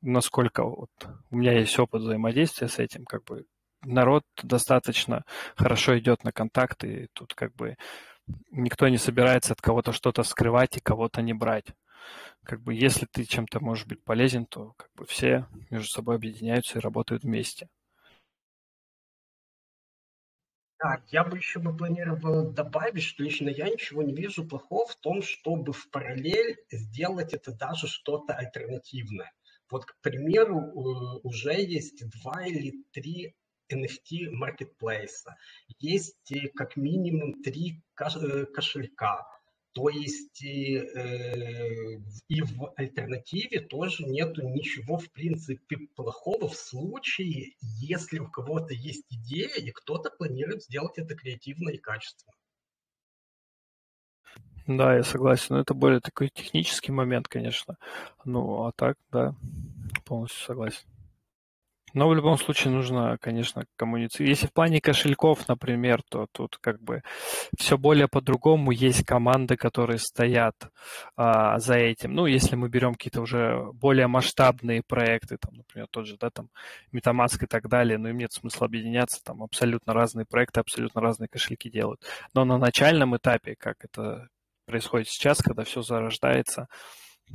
насколько 0.01 0.63
вот 0.63 0.89
у 1.29 1.35
меня 1.35 1.59
есть 1.59 1.77
опыт 1.77 2.01
взаимодействия 2.01 2.67
с 2.67 2.79
этим, 2.79 3.05
как 3.05 3.23
бы 3.23 3.45
народ 3.83 4.23
достаточно 4.41 5.23
хорошо 5.55 5.97
идет 5.99 6.23
на 6.23 6.31
контакты, 6.31 7.03
и 7.03 7.07
тут 7.13 7.33
как 7.33 7.53
бы 7.55 7.77
никто 8.51 8.87
не 8.87 8.97
собирается 8.97 9.53
от 9.53 9.61
кого-то 9.61 9.91
что-то 9.91 10.23
скрывать 10.23 10.77
и 10.77 10.81
кого-то 10.81 11.21
не 11.21 11.33
брать. 11.33 11.67
Как 12.43 12.61
бы 12.61 12.73
если 12.73 13.05
ты 13.05 13.25
чем-то 13.25 13.59
можешь 13.59 13.85
быть 13.85 14.03
полезен, 14.03 14.45
то 14.45 14.73
как 14.77 14.89
бы 14.95 15.05
все 15.05 15.47
между 15.69 15.87
собой 15.87 16.15
объединяются 16.15 16.77
и 16.79 16.81
работают 16.81 17.23
вместе. 17.23 17.69
Да, 20.79 20.99
я 21.11 21.23
бы 21.23 21.37
еще 21.37 21.59
бы 21.59 21.77
планировал 21.77 22.51
добавить, 22.51 23.03
что 23.03 23.21
лично 23.21 23.49
я 23.49 23.69
ничего 23.69 24.01
не 24.01 24.15
вижу 24.15 24.47
плохого 24.47 24.87
в 24.87 24.95
том, 24.95 25.21
чтобы 25.21 25.73
в 25.73 25.89
параллель 25.91 26.57
сделать 26.71 27.33
это 27.33 27.53
даже 27.53 27.87
что-то 27.87 28.33
альтернативное. 28.33 29.31
Вот, 29.69 29.85
к 29.85 29.95
примеру, 30.01 30.71
уже 31.23 31.53
есть 31.53 32.03
два 32.09 32.45
или 32.45 32.83
три 32.91 33.35
NFT 33.73 34.29
маркетплейса. 34.31 35.35
Есть 35.79 36.31
э, 36.31 36.49
как 36.49 36.75
минимум 36.75 37.41
три 37.41 37.81
э, 37.99 38.45
кошелька. 38.45 39.27
То 39.73 39.87
есть 39.89 40.43
э, 40.43 41.99
и 42.27 42.41
в 42.41 42.73
альтернативе 42.75 43.61
тоже 43.61 44.03
нету 44.03 44.41
ничего, 44.47 44.97
в 44.97 45.09
принципе, 45.11 45.77
плохого 45.95 46.49
в 46.49 46.55
случае, 46.55 47.53
если 47.79 48.19
у 48.19 48.29
кого-то 48.29 48.73
есть 48.73 49.05
идея, 49.09 49.55
и 49.55 49.71
кто-то 49.71 50.09
планирует 50.09 50.63
сделать 50.63 50.97
это 50.97 51.15
креативно 51.15 51.69
и 51.69 51.77
качественно. 51.77 52.33
Да, 54.67 54.95
я 54.95 55.03
согласен. 55.03 55.55
Но 55.55 55.61
это 55.61 55.73
более 55.73 55.99
такой 56.01 56.29
технический 56.29 56.91
момент, 56.91 57.27
конечно. 57.27 57.77
Ну, 58.25 58.65
а 58.65 58.71
так, 58.73 58.97
да, 59.11 59.35
полностью 60.05 60.45
согласен. 60.45 60.83
Но 61.93 62.07
в 62.07 62.15
любом 62.15 62.37
случае 62.37 62.73
нужно, 62.73 63.17
конечно, 63.19 63.65
коммуницировать. 63.75 64.29
Если 64.29 64.47
в 64.47 64.53
плане 64.53 64.81
кошельков, 64.81 65.47
например, 65.47 66.01
то 66.09 66.27
тут 66.31 66.57
как 66.61 66.81
бы 66.81 67.01
все 67.57 67.77
более 67.77 68.07
по-другому. 68.07 68.71
Есть 68.71 69.05
команды, 69.05 69.57
которые 69.57 69.99
стоят 69.99 70.55
а, 71.15 71.59
за 71.59 71.75
этим. 71.75 72.13
Ну, 72.13 72.25
если 72.25 72.55
мы 72.55 72.69
берем 72.69 72.93
какие-то 72.93 73.21
уже 73.21 73.71
более 73.73 74.07
масштабные 74.07 74.83
проекты, 74.87 75.37
там, 75.37 75.55
например, 75.55 75.87
тот 75.89 76.07
же, 76.07 76.17
да, 76.17 76.29
там, 76.29 76.49
Metamask 76.93 77.43
и 77.43 77.47
так 77.47 77.67
далее, 77.67 77.97
но 77.97 78.09
им 78.09 78.17
нет 78.17 78.31
смысла 78.31 78.67
объединяться, 78.67 79.21
там 79.23 79.43
абсолютно 79.43 79.93
разные 79.93 80.25
проекты, 80.25 80.59
абсолютно 80.59 81.01
разные 81.01 81.27
кошельки 81.27 81.69
делают. 81.69 82.01
Но 82.33 82.45
на 82.45 82.57
начальном 82.57 83.15
этапе, 83.15 83.55
как 83.57 83.83
это 83.83 84.29
происходит 84.65 85.07
сейчас, 85.09 85.41
когда 85.41 85.63
все 85.63 85.81
зарождается, 85.81 86.67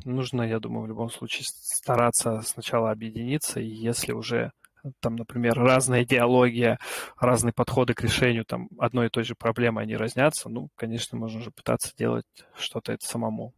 нужно, 0.04 0.42
я 0.42 0.58
думаю, 0.60 0.84
в 0.84 0.88
любом 0.88 1.10
случае 1.10 1.44
стараться 1.46 2.42
сначала 2.42 2.90
объединиться, 2.90 3.60
и 3.60 3.66
если 3.66 4.12
уже 4.12 4.52
там, 5.00 5.16
например, 5.16 5.54
разная 5.54 6.04
идеология, 6.04 6.78
разные 7.18 7.52
подходы 7.52 7.94
к 7.94 8.02
решению 8.02 8.44
там 8.44 8.68
одной 8.78 9.06
и 9.06 9.10
той 9.10 9.24
же 9.24 9.34
проблемы, 9.34 9.80
они 9.80 9.96
разнятся, 9.96 10.48
ну, 10.48 10.68
конечно, 10.76 11.18
можно 11.18 11.40
же 11.40 11.50
пытаться 11.50 11.94
делать 11.96 12.26
что-то 12.56 12.92
это 12.92 13.06
самому. 13.06 13.54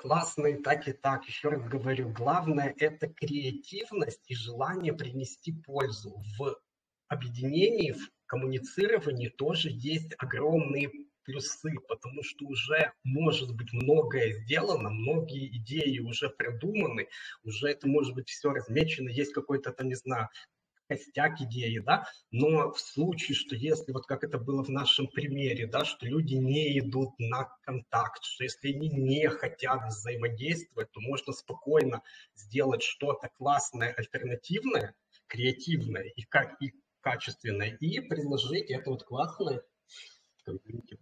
Классно 0.00 0.46
и 0.46 0.62
так, 0.62 0.88
и 0.88 0.92
так. 0.92 1.26
Еще 1.26 1.50
раз 1.50 1.62
говорю, 1.62 2.08
главное– 2.10 2.74
это 2.78 3.08
креативность 3.08 4.24
и 4.30 4.34
желание 4.34 4.94
принести 4.94 5.52
пользу. 5.52 6.22
В 6.38 6.56
объединении, 7.08 7.92
в 7.92 8.10
коммуницировании 8.26 9.28
тоже 9.28 9.68
есть 9.70 10.14
огромные 10.18 10.90
плюсы, 11.28 11.74
потому 11.86 12.22
что 12.22 12.46
уже 12.46 12.92
может 13.04 13.54
быть 13.54 13.72
многое 13.72 14.32
сделано, 14.32 14.88
многие 14.88 15.46
идеи 15.58 15.98
уже 15.98 16.30
придуманы, 16.30 17.08
уже 17.44 17.68
это 17.68 17.86
может 17.86 18.14
быть 18.14 18.30
все 18.30 18.50
размечено, 18.50 19.10
есть 19.10 19.34
какой-то 19.34 19.72
там, 19.72 19.88
не 19.88 19.94
знаю, 19.94 20.30
костяк 20.88 21.38
идеи, 21.42 21.80
да, 21.80 22.06
но 22.30 22.72
в 22.72 22.80
случае, 22.80 23.34
что 23.36 23.54
если, 23.54 23.92
вот 23.92 24.06
как 24.06 24.24
это 24.24 24.38
было 24.38 24.64
в 24.64 24.70
нашем 24.70 25.06
примере, 25.06 25.66
да, 25.66 25.84
что 25.84 26.06
люди 26.06 26.34
не 26.34 26.78
идут 26.78 27.10
на 27.18 27.44
контакт, 27.62 28.24
что 28.24 28.44
если 28.44 28.72
они 28.72 28.88
не 28.88 29.28
хотят 29.28 29.86
взаимодействовать, 29.86 30.90
то 30.92 31.00
можно 31.00 31.34
спокойно 31.34 32.02
сделать 32.34 32.82
что-то 32.82 33.28
классное, 33.36 33.92
альтернативное, 33.92 34.94
креативное 35.26 36.04
и, 36.04 36.22
как, 36.22 36.56
и 36.62 36.72
качественное, 37.02 37.76
и 37.76 38.00
предложить 38.00 38.70
это 38.70 38.88
вот 38.88 39.04
классное 39.04 39.62
комьюнити. 40.42 40.98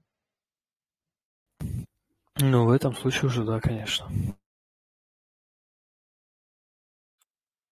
Ну, 2.39 2.67
в 2.67 2.71
этом 2.71 2.95
случае 2.95 3.27
уже 3.29 3.45
да, 3.45 3.61
конечно. 3.61 4.07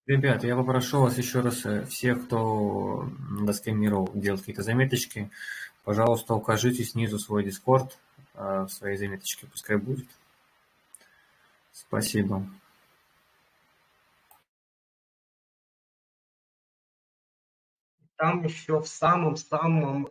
Ребят, 0.07 0.45
я 0.45 0.57
попрошу 0.57 1.01
вас 1.01 1.17
еще 1.19 1.41
раз, 1.41 1.65
э, 1.67 1.85
всех, 1.87 2.27
кто 2.27 3.09
на 3.31 3.47
доске 3.47 3.73
миров 3.73 4.11
делает 4.15 4.41
какие-то 4.41 4.63
заметочки, 4.63 5.31
пожалуйста, 5.85 6.35
укажите 6.35 6.85
снизу 6.85 7.19
свой 7.19 7.45
дискорд, 7.45 7.99
в 8.35 8.69
своей 8.69 8.97
заметочке 8.97 9.47
пускай 9.47 9.77
будет. 9.77 10.09
Спасибо. 11.73 12.47
Там 18.17 18.45
еще 18.45 18.81
в 18.81 18.89
самом-самом 18.89 20.09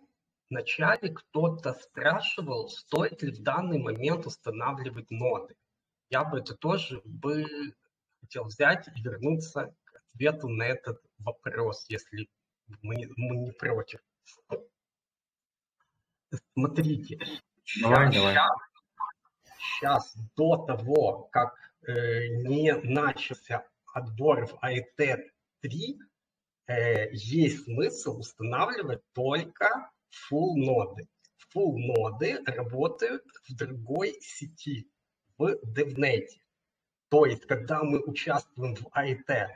Вначале 0.53 1.09
кто-то 1.09 1.73
спрашивал, 1.73 2.69
стоит 2.69 3.23
ли 3.23 3.31
в 3.31 3.41
данный 3.41 3.79
момент 3.79 4.27
устанавливать 4.27 5.09
ноды. 5.09 5.55
Я 6.11 6.23
бы 6.23 6.37
это 6.37 6.53
тоже 6.53 7.01
бы 7.03 7.43
хотел 8.21 8.43
взять 8.43 8.87
и 8.95 9.01
вернуться 9.01 9.75
к 9.83 9.95
ответу 9.95 10.49
на 10.49 10.61
этот 10.61 11.01
вопрос, 11.17 11.85
если 11.89 12.29
мы, 12.83 13.09
мы 13.17 13.37
не 13.37 13.51
против. 13.51 13.99
Смотрите, 16.53 17.17
давай, 17.81 18.11
сейчас, 18.11 18.23
давай. 18.23 18.37
сейчас 19.57 20.15
до 20.35 20.67
того, 20.67 21.29
как 21.31 21.55
э, 21.81 22.27
не 22.43 22.75
начался 22.75 23.67
отбор 23.91 24.45
в 24.45 24.59
АЭТ 24.61 25.31
3, 25.61 25.99
э, 26.67 27.09
есть 27.11 27.63
смысл 27.63 28.19
устанавливать 28.19 29.01
только 29.13 29.89
full 30.29 30.55
ноды. 30.55 31.07
Full 31.53 31.77
ноды 31.77 32.39
работают 32.45 33.23
в 33.47 33.55
другой 33.55 34.17
сети, 34.21 34.89
в 35.37 35.55
DevNet. 35.65 36.27
То 37.09 37.25
есть, 37.25 37.45
когда 37.45 37.83
мы 37.83 37.99
участвуем 37.99 38.75
в 38.75 38.87
AIT, 38.95 39.49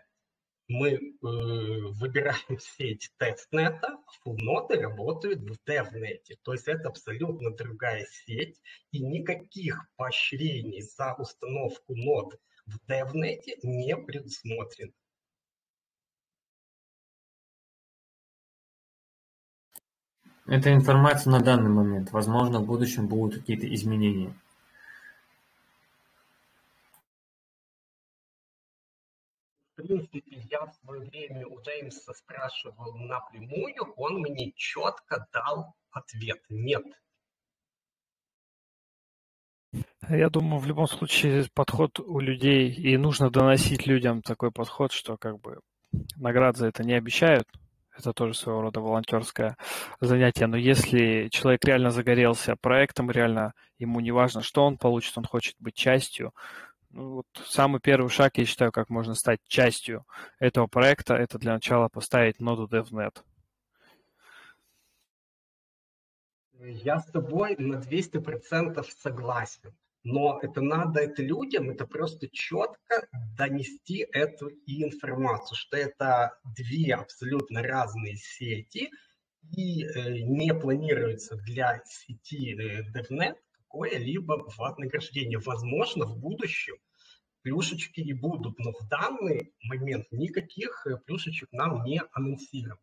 мы 0.67 0.89
э, 0.91 0.99
выбираем 1.21 2.59
сеть 2.59 3.11
тестнета, 3.17 3.97
ноды 4.25 4.81
работают 4.81 5.39
в 5.39 5.57
DevNet. 5.65 6.37
То 6.43 6.53
есть 6.53 6.67
это 6.67 6.89
абсолютно 6.89 7.51
другая 7.51 8.05
сеть, 8.05 8.59
и 8.91 8.99
никаких 8.99 9.87
поощрений 9.95 10.81
за 10.81 11.15
установку 11.17 11.95
нод 11.95 12.37
в 12.65 12.77
DevNet 12.89 13.59
не 13.63 13.95
предусмотрено. 13.95 14.93
Это 20.47 20.73
информация 20.73 21.31
на 21.31 21.41
данный 21.41 21.69
момент. 21.69 22.11
Возможно, 22.13 22.59
в 22.59 22.65
будущем 22.65 23.07
будут 23.07 23.41
какие-то 23.41 23.71
изменения. 23.75 24.33
В 29.75 29.81
принципе, 29.81 30.21
я 30.49 30.65
в 30.65 30.73
свое 30.81 31.01
время 31.01 31.45
у 31.47 31.61
Джеймса 31.61 32.13
спрашивал 32.13 32.95
напрямую, 32.97 33.93
он 33.97 34.21
мне 34.21 34.53
четко 34.55 35.27
дал 35.33 35.75
ответ 35.91 36.41
«нет». 36.49 36.85
Я 40.09 40.29
думаю, 40.29 40.59
в 40.59 40.65
любом 40.65 40.87
случае 40.87 41.45
подход 41.53 41.99
у 41.99 42.19
людей, 42.19 42.71
и 42.71 42.95
нужно 42.95 43.29
доносить 43.29 43.85
людям 43.85 44.21
такой 44.21 44.51
подход, 44.51 44.93
что 44.93 45.17
как 45.17 45.41
бы 45.41 45.59
наград 46.15 46.55
за 46.55 46.67
это 46.67 46.83
не 46.83 46.93
обещают, 46.93 47.47
это 47.97 48.13
тоже 48.13 48.33
своего 48.33 48.61
рода 48.61 48.79
волонтерское 48.79 49.57
занятие. 49.99 50.47
Но 50.47 50.57
если 50.57 51.29
человек 51.29 51.65
реально 51.65 51.91
загорелся 51.91 52.55
проектом, 52.55 53.11
реально 53.11 53.53
ему 53.79 53.99
не 53.99 54.11
важно, 54.11 54.41
что 54.41 54.65
он 54.65 54.77
получит, 54.77 55.17
он 55.17 55.25
хочет 55.25 55.55
быть 55.59 55.75
частью. 55.75 56.33
Ну, 56.89 57.15
вот 57.15 57.25
самый 57.45 57.81
первый 57.81 58.09
шаг, 58.09 58.37
я 58.37 58.45
считаю, 58.45 58.71
как 58.71 58.89
можно 58.89 59.13
стать 59.13 59.39
частью 59.47 60.05
этого 60.39 60.67
проекта, 60.67 61.15
это 61.15 61.37
для 61.37 61.53
начала 61.53 61.89
поставить 61.89 62.39
ноду 62.39 62.67
DevNet. 62.67 63.23
Я 66.59 66.99
с 66.99 67.05
тобой 67.05 67.55
на 67.59 67.75
200% 67.75 68.83
согласен 68.99 69.73
но 70.07 70.39
это 70.41 70.61
надо 70.61 71.01
это 71.01 71.21
людям, 71.21 71.69
это 71.69 71.85
просто 71.85 72.29
четко 72.29 73.07
донести 73.37 74.07
эту 74.13 74.49
информацию, 74.65 75.57
что 75.57 75.75
это 75.75 76.39
две 76.55 76.93
абсолютно 76.93 77.61
разные 77.61 78.15
сети, 78.15 78.89
и 79.55 79.83
э, 79.83 80.19
не 80.19 80.53
планируется 80.53 81.35
для 81.35 81.81
сети 81.85 82.55
э, 82.55 82.83
DevNet 82.93 83.35
какое-либо 83.51 84.47
вознаграждение. 84.57 85.39
Возможно, 85.39 86.05
в 86.05 86.17
будущем 86.17 86.75
плюшечки 87.41 87.99
и 87.99 88.13
будут, 88.13 88.57
но 88.59 88.71
в 88.71 88.87
данный 88.87 89.53
момент 89.63 90.07
никаких 90.11 90.87
э, 90.87 90.97
плюшечек 91.05 91.51
нам 91.51 91.83
не 91.83 92.01
анонсировали. 92.13 92.79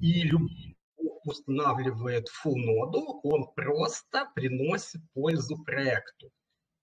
И 0.00 0.22
любые 0.22 0.77
устанавливает 1.24 2.26
full 2.28 2.56
ноду, 2.56 3.20
он 3.22 3.52
просто 3.54 4.30
приносит 4.34 5.00
пользу 5.12 5.62
проекту. 5.64 6.30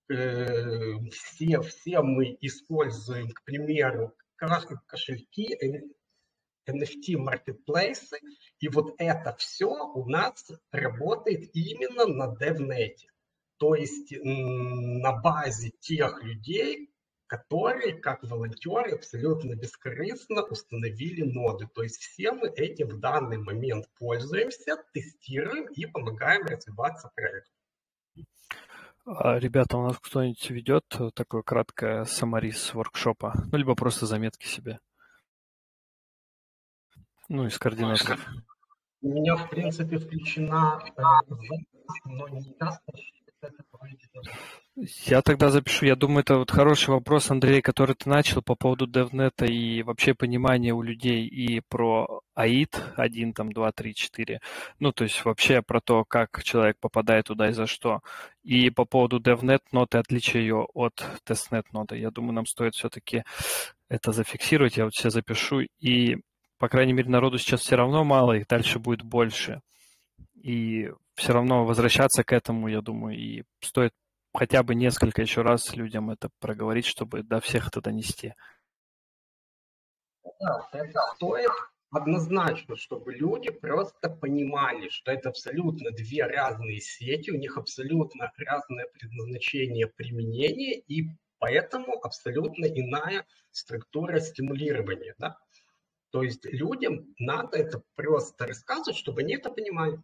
Э, 0.09 0.99
все, 1.11 1.61
все 1.61 2.01
мы 2.01 2.37
используем, 2.41 3.29
к 3.31 3.43
примеру, 3.43 4.15
кошельки, 4.35 5.57
NFT 6.67 7.17
маркетплейсы, 7.17 8.17
и 8.59 8.67
вот 8.69 8.95
это 8.97 9.35
все 9.37 9.67
у 9.67 10.07
нас 10.07 10.51
работает 10.71 11.55
именно 11.55 12.05
на 12.05 12.35
DevNet. 12.35 12.97
То 13.57 13.75
есть 13.75 14.13
на 14.21 15.13
базе 15.13 15.71
тех 15.79 16.21
людей, 16.23 16.91
которые, 17.27 17.93
как 17.93 18.23
волонтеры, 18.23 18.91
абсолютно 18.91 19.55
бескорыстно 19.55 20.43
установили 20.43 21.23
ноды. 21.23 21.67
То 21.73 21.83
есть 21.83 21.97
все 21.97 22.31
мы 22.31 22.49
этим 22.49 22.87
в 22.87 22.99
данный 22.99 23.37
момент 23.37 23.89
пользуемся, 23.97 24.77
тестируем 24.93 25.67
и 25.67 25.85
помогаем 25.85 26.45
развиваться 26.45 27.11
проекту. 27.15 27.51
А, 29.05 29.37
ребята, 29.37 29.77
у 29.77 29.83
нас 29.83 29.99
кто-нибудь 29.99 30.49
ведет 30.49 30.85
такое 31.13 31.43
краткое 31.43 32.05
самарис 32.05 32.73
воркшопа? 32.73 33.33
Ну, 33.51 33.57
либо 33.57 33.75
просто 33.75 34.05
заметки 34.07 34.47
себе. 34.47 34.79
Ну, 37.27 37.45
из 37.45 37.57
координаторов. 37.57 38.19
У 39.01 39.09
меня, 39.09 39.35
в 39.35 39.49
принципе, 39.49 39.99
включена 39.99 40.79
э, 40.83 41.01
но 42.05 42.27
не 42.29 42.55
ясно, 42.59 42.93
что 42.95 43.47
это 43.47 43.63
выйдет. 43.73 44.09
Я 44.77 45.21
тогда 45.21 45.51
запишу. 45.51 45.85
Я 45.85 45.95
думаю, 45.95 46.19
это 46.19 46.37
вот 46.37 46.51
хороший 46.51 46.89
вопрос, 46.89 47.31
Андрей, 47.31 47.61
который 47.61 47.95
ты 47.95 48.09
начал 48.09 48.41
по 48.41 48.55
поводу 48.55 48.87
DevNet 48.87 49.47
и 49.47 49.81
вообще 49.83 50.13
понимания 50.13 50.73
у 50.73 50.81
людей 50.81 51.25
и 51.25 51.61
про 51.61 52.19
АИД 52.33 52.83
1, 52.97 53.33
там, 53.33 53.53
2, 53.53 53.71
3, 53.71 53.95
4. 53.95 54.41
Ну, 54.79 54.91
то 54.91 55.05
есть 55.05 55.23
вообще 55.23 55.61
про 55.61 55.79
то, 55.79 56.03
как 56.03 56.43
человек 56.43 56.77
попадает 56.81 57.27
туда 57.27 57.49
и 57.49 57.53
за 57.53 57.67
что. 57.67 58.01
И 58.43 58.69
по 58.69 58.83
поводу 58.83 59.21
DevNet 59.21 59.61
ноты, 59.71 59.97
отличия 59.97 60.41
ее 60.41 60.67
от 60.73 61.05
TestNet 61.25 61.67
ноты. 61.71 61.97
Я 61.97 62.11
думаю, 62.11 62.33
нам 62.33 62.45
стоит 62.45 62.75
все-таки 62.75 63.23
это 63.87 64.11
зафиксировать. 64.11 64.75
Я 64.75 64.83
вот 64.85 64.93
все 64.93 65.09
запишу. 65.09 65.61
И, 65.79 66.17
по 66.57 66.67
крайней 66.67 66.91
мере, 66.91 67.09
народу 67.09 67.37
сейчас 67.37 67.61
все 67.61 67.77
равно 67.77 68.03
мало, 68.03 68.33
их 68.33 68.47
дальше 68.47 68.79
будет 68.79 69.03
больше. 69.03 69.61
И 70.35 70.91
все 71.13 71.31
равно 71.31 71.63
возвращаться 71.63 72.25
к 72.25 72.33
этому, 72.33 72.67
я 72.67 72.81
думаю, 72.81 73.17
и 73.17 73.43
стоит 73.61 73.93
хотя 74.35 74.63
бы 74.63 74.75
несколько 74.75 75.21
еще 75.21 75.41
раз 75.41 75.75
людям 75.75 76.09
это 76.09 76.29
проговорить, 76.39 76.85
чтобы 76.85 77.23
до 77.23 77.39
всех 77.39 77.67
это 77.67 77.81
донести. 77.81 78.33
Да, 80.39 80.69
это 80.73 80.99
стоит 81.15 81.51
однозначно, 81.91 82.75
чтобы 82.75 83.13
люди 83.13 83.49
просто 83.51 84.09
понимали, 84.09 84.89
что 84.89 85.11
это 85.11 85.29
абсолютно 85.29 85.91
две 85.91 86.25
разные 86.25 86.81
сети, 86.81 87.31
у 87.31 87.37
них 87.37 87.57
абсолютно 87.57 88.31
разное 88.37 88.87
предназначение 88.93 89.87
применения, 89.87 90.79
и 90.79 91.09
поэтому 91.39 91.93
абсолютно 92.03 92.65
иная 92.65 93.25
структура 93.51 94.19
стимулирования. 94.19 95.15
Да? 95.17 95.37
То 96.11 96.23
есть 96.23 96.45
людям 96.45 97.13
надо 97.17 97.57
это 97.57 97.81
просто 97.95 98.47
рассказывать, 98.47 98.97
чтобы 98.97 99.21
они 99.21 99.35
это 99.35 99.49
понимали. 99.49 100.01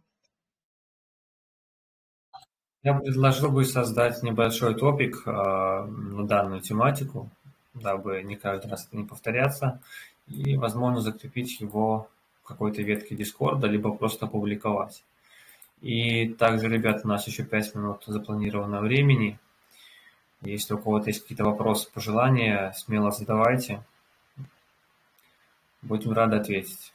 Я 2.82 2.94
предложил 2.94 3.50
бы 3.50 3.64
создать 3.64 4.24
небольшой 4.24 4.74
топик 4.74 5.22
э, 5.24 5.30
на 5.30 6.26
данную 6.26 6.62
тематику, 6.62 7.30
дабы 7.74 8.22
не 8.22 8.34
каждый 8.34 8.70
раз 8.72 8.88
не 8.90 9.04
повторяться, 9.04 9.80
и, 10.26 10.56
возможно, 10.56 11.00
закрепить 11.00 11.60
его 11.60 12.08
в 12.42 12.48
какой-то 12.48 12.82
ветке 12.82 13.14
Дискорда, 13.14 13.68
либо 13.68 13.94
просто 13.94 14.26
опубликовать. 14.26 15.04
И 15.80 16.28
также, 16.34 16.68
ребят, 16.68 17.02
у 17.04 17.08
нас 17.08 17.24
еще 17.28 17.44
5 17.44 17.76
минут 17.76 18.02
запланировано 18.04 18.80
времени. 18.80 19.38
Если 20.40 20.74
у 20.74 20.78
кого-то 20.78 21.10
есть 21.10 21.22
какие-то 21.22 21.44
вопросы, 21.44 21.88
пожелания, 21.92 22.72
смело 22.76 23.12
задавайте. 23.12 23.84
Будем 25.82 26.12
рады 26.12 26.36
ответить. 26.36 26.92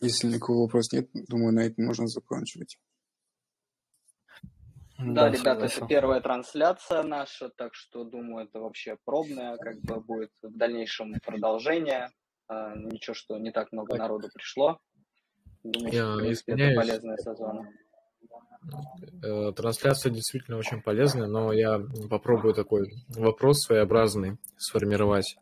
Если 0.00 0.28
никакого 0.28 0.62
вопроса 0.62 0.96
нет, 0.96 1.08
думаю, 1.28 1.52
на 1.52 1.60
этом 1.60 1.86
можно 1.86 2.06
заканчивать. 2.06 2.78
Да, 4.98 5.30
да 5.30 5.30
ребята, 5.30 5.66
это 5.66 5.86
первая 5.86 6.20
трансляция 6.20 7.02
наша, 7.04 7.50
так 7.50 7.74
что, 7.74 8.04
думаю, 8.04 8.46
это 8.46 8.58
вообще 8.58 8.96
пробная, 9.04 9.56
как 9.56 9.80
бы 9.80 10.00
будет 10.00 10.32
в 10.42 10.56
дальнейшем 10.56 11.14
продолжение. 11.24 12.10
А, 12.48 12.74
ничего, 12.74 13.14
что 13.14 13.38
не 13.38 13.52
так 13.52 13.70
много 13.72 13.96
народу 13.96 14.28
пришло. 14.34 14.80
Думаю, 15.62 15.92
что, 15.92 16.14
в 16.14 16.18
принципе, 16.18 16.52
это 16.52 16.74
полезная 16.74 17.16
сезон. 17.18 17.68
Э, 19.22 19.52
трансляция 19.52 20.10
действительно 20.10 20.56
очень 20.56 20.82
полезная, 20.82 21.28
но 21.28 21.52
я 21.52 21.80
попробую 22.10 22.54
такой 22.54 22.90
вопрос 23.08 23.60
своеобразный 23.60 24.38
сформировать. 24.56 25.36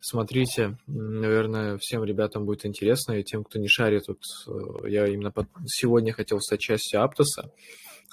Смотрите, 0.00 0.78
наверное, 0.86 1.78
всем 1.78 2.04
ребятам 2.04 2.46
будет 2.46 2.64
интересно, 2.64 3.12
и 3.12 3.24
тем, 3.24 3.44
кто 3.44 3.58
не 3.58 3.68
шарит, 3.68 4.04
вот 4.08 4.20
э, 4.46 4.88
я 4.88 5.06
именно 5.06 5.32
под... 5.32 5.48
сегодня 5.66 6.12
хотел 6.12 6.40
стать 6.40 6.60
частью 6.60 7.02
Аптоса. 7.02 7.52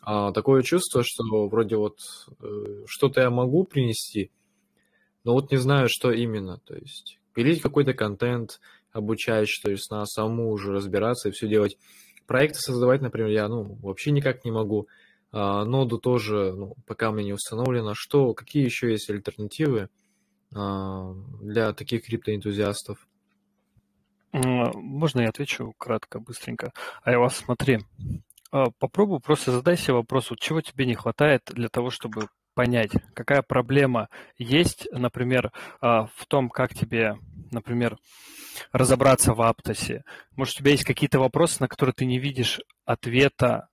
А, 0.02 0.32
такое 0.32 0.64
чувство, 0.64 1.04
что 1.06 1.48
вроде 1.48 1.76
вот 1.76 1.98
э, 2.42 2.84
что-то 2.88 3.22
я 3.22 3.30
могу 3.30 3.64
принести, 3.64 4.32
но 5.24 5.34
вот 5.34 5.52
не 5.52 5.58
знаю, 5.58 5.88
что 5.90 6.12
именно. 6.12 6.60
То 6.66 6.76
есть 6.76 7.20
пилить 7.34 7.62
какой-то 7.62 7.94
контент, 7.94 8.60
обучающий, 8.92 9.62
то 9.62 9.72
есть 9.72 9.90
на 9.92 10.06
самому 10.06 10.52
уже 10.52 10.72
разбираться 10.72 11.30
и 11.30 11.32
все 11.32 11.48
делать. 11.48 11.78
Проекты 12.28 12.60
создавать, 12.60 13.02
например, 13.02 13.30
я 13.30 13.48
ну, 13.48 13.78
вообще 13.82 14.12
никак 14.12 14.46
не 14.46 14.52
могу. 14.52 14.88
А, 15.32 15.66
ноду 15.66 15.98
тоже, 15.98 16.54
ну, 16.54 16.76
пока 16.86 17.12
меня 17.12 17.26
не 17.26 17.34
установлено. 17.34 17.94
Что, 17.96 18.34
какие 18.34 18.64
еще 18.64 18.92
есть 18.92 19.10
альтернативы? 19.10 19.90
А, 20.56 21.14
для 21.42 21.74
таких 21.74 22.06
криптоэнтузиастов? 22.06 23.08
Можно 24.34 25.22
я 25.22 25.30
отвечу 25.30 25.74
кратко, 25.78 26.20
быстренько? 26.20 26.74
А 27.04 27.12
я 27.12 27.20
вас 27.20 27.36
смотри, 27.38 27.80
а, 28.52 28.72
попробуй 28.80 29.20
просто 29.20 29.52
задай 29.52 29.78
себе 29.78 29.96
вопрос, 29.96 30.30
вот 30.30 30.40
чего 30.40 30.62
тебе 30.62 30.86
не 30.86 30.96
хватает 30.96 31.44
для 31.54 31.70
того, 31.70 31.90
чтобы 31.90 32.28
понять, 32.54 32.92
какая 33.14 33.42
проблема 33.42 34.10
есть, 34.38 34.88
например, 34.92 35.52
а, 35.82 36.08
в 36.16 36.26
том, 36.28 36.50
как 36.50 36.74
тебе, 36.74 37.18
например, 37.52 37.98
разобраться 38.72 39.34
в 39.34 39.42
Аптосе. 39.42 40.04
Может, 40.36 40.56
у 40.56 40.60
тебя 40.60 40.72
есть 40.72 40.84
какие-то 40.84 41.20
вопросы, 41.20 41.58
на 41.60 41.68
которые 41.68 41.94
ты 41.94 42.06
не 42.06 42.20
видишь 42.20 42.62
ответа 42.86 43.70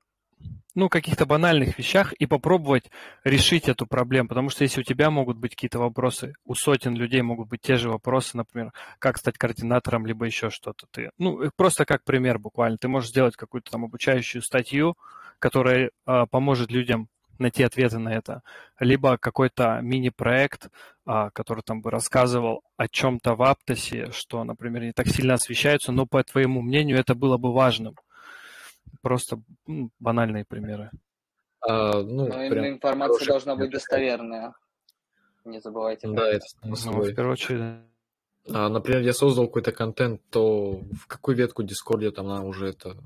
ну, 0.75 0.89
каких-то 0.89 1.27
банальных 1.27 1.79
вещах 1.79 2.13
и 2.15 2.27
попробовать 2.27 2.91
решить 3.25 3.69
эту 3.69 3.87
проблему. 3.87 4.29
Потому 4.29 4.51
что 4.51 4.65
если 4.65 4.81
у 4.81 4.85
тебя 4.85 5.11
могут 5.11 5.37
быть 5.39 5.55
какие-то 5.55 5.79
вопросы, 5.79 6.35
у 6.45 6.55
сотен 6.55 6.95
людей 6.95 7.23
могут 7.23 7.49
быть 7.49 7.61
те 7.61 7.77
же 7.77 7.91
вопросы, 7.91 8.37
например, 8.37 8.73
как 8.99 9.19
стать 9.19 9.39
координатором, 9.39 10.07
либо 10.07 10.27
еще 10.27 10.51
что-то. 10.51 10.87
Ты, 10.91 11.11
ну, 11.19 11.51
просто 11.57 11.85
как 11.85 12.05
пример 12.05 12.39
буквально. 12.39 12.79
Ты 12.79 12.89
можешь 12.89 13.11
сделать 13.11 13.37
какую-то 13.37 13.71
там 13.71 13.85
обучающую 13.85 14.43
статью, 14.43 14.97
которая 15.39 15.91
э, 16.07 16.27
поможет 16.31 16.71
людям 16.71 17.09
найти 17.41 17.63
ответы 17.63 17.99
на 17.99 18.13
это, 18.13 18.43
либо 18.79 19.17
какой-то 19.17 19.81
мини-проект, 19.83 20.69
а, 21.07 21.31
который 21.31 21.63
там 21.63 21.81
бы 21.81 21.91
рассказывал 21.91 22.63
о 22.77 22.87
чем-то 22.87 23.35
в 23.35 23.43
Аптосе, 23.43 24.11
что, 24.13 24.45
например, 24.45 24.83
не 24.83 24.93
так 24.93 25.09
сильно 25.09 25.35
освещается, 25.35 25.91
но, 25.91 26.07
по 26.07 26.23
твоему 26.23 26.61
мнению, 26.61 26.99
это 26.99 27.15
было 27.15 27.39
бы 27.39 27.53
важным. 27.53 27.97
Просто 29.03 29.43
ну, 29.67 29.91
банальные 29.99 30.45
примеры. 30.45 30.91
А, 31.61 32.03
ну, 32.03 32.29
Но 32.29 32.43
именно 32.43 32.69
информация 32.69 33.27
должна 33.27 33.57
быть 33.57 33.71
достоверная. 33.71 34.55
Не 35.45 35.61
забывайте. 35.61 36.09
Да, 36.09 36.29
это 36.29 36.47
собой. 36.77 37.07
Ну, 37.07 37.13
в 37.13 37.15
первую 37.15 37.33
очередь. 37.33 37.85
А, 38.53 38.69
например, 38.69 39.01
я 39.03 39.13
создал 39.13 39.47
какой-то 39.47 39.73
контент, 39.73 40.23
то 40.31 40.83
в 40.93 41.07
какую 41.07 41.37
ветку 41.37 41.63
Дискорде 41.63 42.11
там 42.11 42.27
надо 42.27 42.47
уже 42.47 42.69
это 42.69 42.97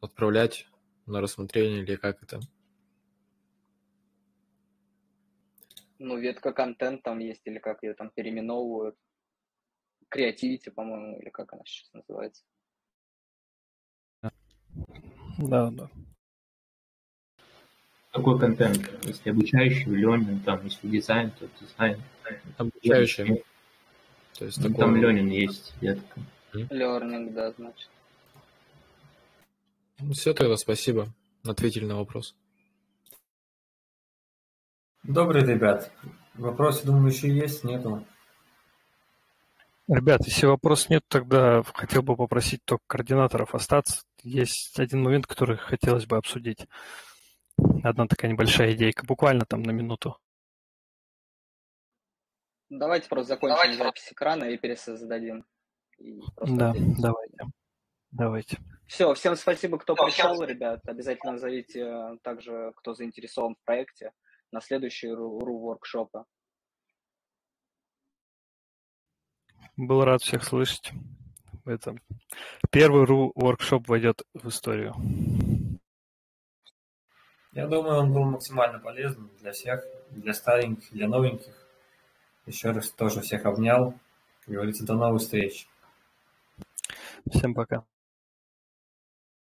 отправлять 0.00 0.66
на 1.06 1.20
рассмотрение 1.20 1.82
или 1.82 1.96
как 1.96 2.22
это? 2.22 2.40
Ну, 5.98 6.16
ветка 6.18 6.52
контент 6.52 7.02
там 7.02 7.18
есть, 7.18 7.42
или 7.44 7.58
как 7.58 7.82
ее 7.82 7.94
там 7.94 8.10
переименовывают. 8.10 8.96
Креативити, 10.08 10.70
по-моему, 10.70 11.18
или 11.20 11.28
как 11.28 11.52
она 11.52 11.62
сейчас 11.64 11.92
называется. 11.92 12.44
Да, 15.38 15.70
да. 15.70 15.88
Какой 18.12 18.38
контент? 18.40 18.90
Если 19.04 19.30
обучающий, 19.30 19.84
learning, 19.84 20.40
там, 20.44 20.64
если 20.64 20.88
дизайн, 20.88 21.30
то 21.30 21.48
дизайн. 21.60 22.02
Обучающий. 22.56 23.44
То 24.36 24.44
есть 24.44 24.58
ну, 24.58 24.74
там 24.74 24.96
learning 24.96 25.28
есть 25.28 25.74
ветка. 25.80 26.20
Learning, 26.52 27.32
да, 27.32 27.52
значит. 27.52 27.88
Ну, 30.00 30.12
все 30.12 30.34
тогда, 30.34 30.56
спасибо. 30.56 31.08
Ответили 31.44 31.84
на 31.84 31.96
вопрос. 31.96 32.34
Добрый, 35.04 35.44
ребят. 35.44 35.92
Вопросы, 36.34 36.84
думаю, 36.84 37.12
еще 37.12 37.28
есть? 37.28 37.62
Нету? 37.62 38.04
Ребят, 39.88 40.20
если 40.26 40.44
вопросов 40.44 40.90
нет, 40.90 41.02
тогда 41.08 41.62
хотел 41.62 42.02
бы 42.02 42.14
попросить 42.14 42.62
только 42.66 42.84
координаторов 42.86 43.54
остаться. 43.54 44.02
Есть 44.22 44.78
один 44.78 45.02
момент, 45.02 45.26
который 45.26 45.56
хотелось 45.56 46.04
бы 46.04 46.18
обсудить. 46.18 46.66
Одна 47.82 48.06
такая 48.06 48.30
небольшая 48.30 48.74
идейка, 48.74 49.06
буквально 49.06 49.46
там 49.46 49.62
на 49.62 49.70
минуту. 49.70 50.18
Давайте 52.68 53.08
просто 53.08 53.28
закончим 53.28 53.56
давайте. 53.56 53.82
запись 53.82 54.12
экрана 54.12 54.44
и 54.44 54.58
пересоздадим. 54.58 55.46
И 55.96 56.20
да, 56.46 56.70
ответим. 56.70 56.94
давайте. 57.00 57.38
Давайте. 58.10 58.58
Все, 58.86 59.14
всем 59.14 59.36
спасибо, 59.36 59.78
кто 59.78 59.94
пришел, 59.94 60.42
ребят. 60.42 60.80
Обязательно 60.86 61.38
зовите 61.38 61.80
э, 61.80 62.18
также, 62.22 62.72
кто 62.76 62.94
заинтересован 62.94 63.54
в 63.54 63.64
проекте, 63.64 64.12
на 64.52 64.60
следующие 64.60 65.14
РУ-воркшопы. 65.14 66.24
Был 69.78 70.02
рад 70.02 70.22
всех 70.22 70.42
слышать. 70.42 70.90
Это 71.64 71.94
первый 72.72 73.04
RU 73.04 73.30
воркшоп 73.36 73.86
войдет 73.86 74.22
в 74.34 74.48
историю. 74.48 74.92
Я 77.52 77.68
думаю, 77.68 77.98
он 78.00 78.12
был 78.12 78.24
максимально 78.24 78.80
полезным 78.80 79.30
для 79.40 79.52
всех, 79.52 79.84
для 80.10 80.34
стареньких, 80.34 80.90
для 80.90 81.06
новеньких. 81.06 81.54
Еще 82.46 82.72
раз 82.72 82.90
тоже 82.90 83.20
всех 83.20 83.46
обнял. 83.46 83.94
Как 84.44 84.54
говорится, 84.54 84.84
до 84.84 84.94
новых 84.94 85.22
встреч. 85.22 85.68
Всем 87.30 87.54
пока. 87.54 87.84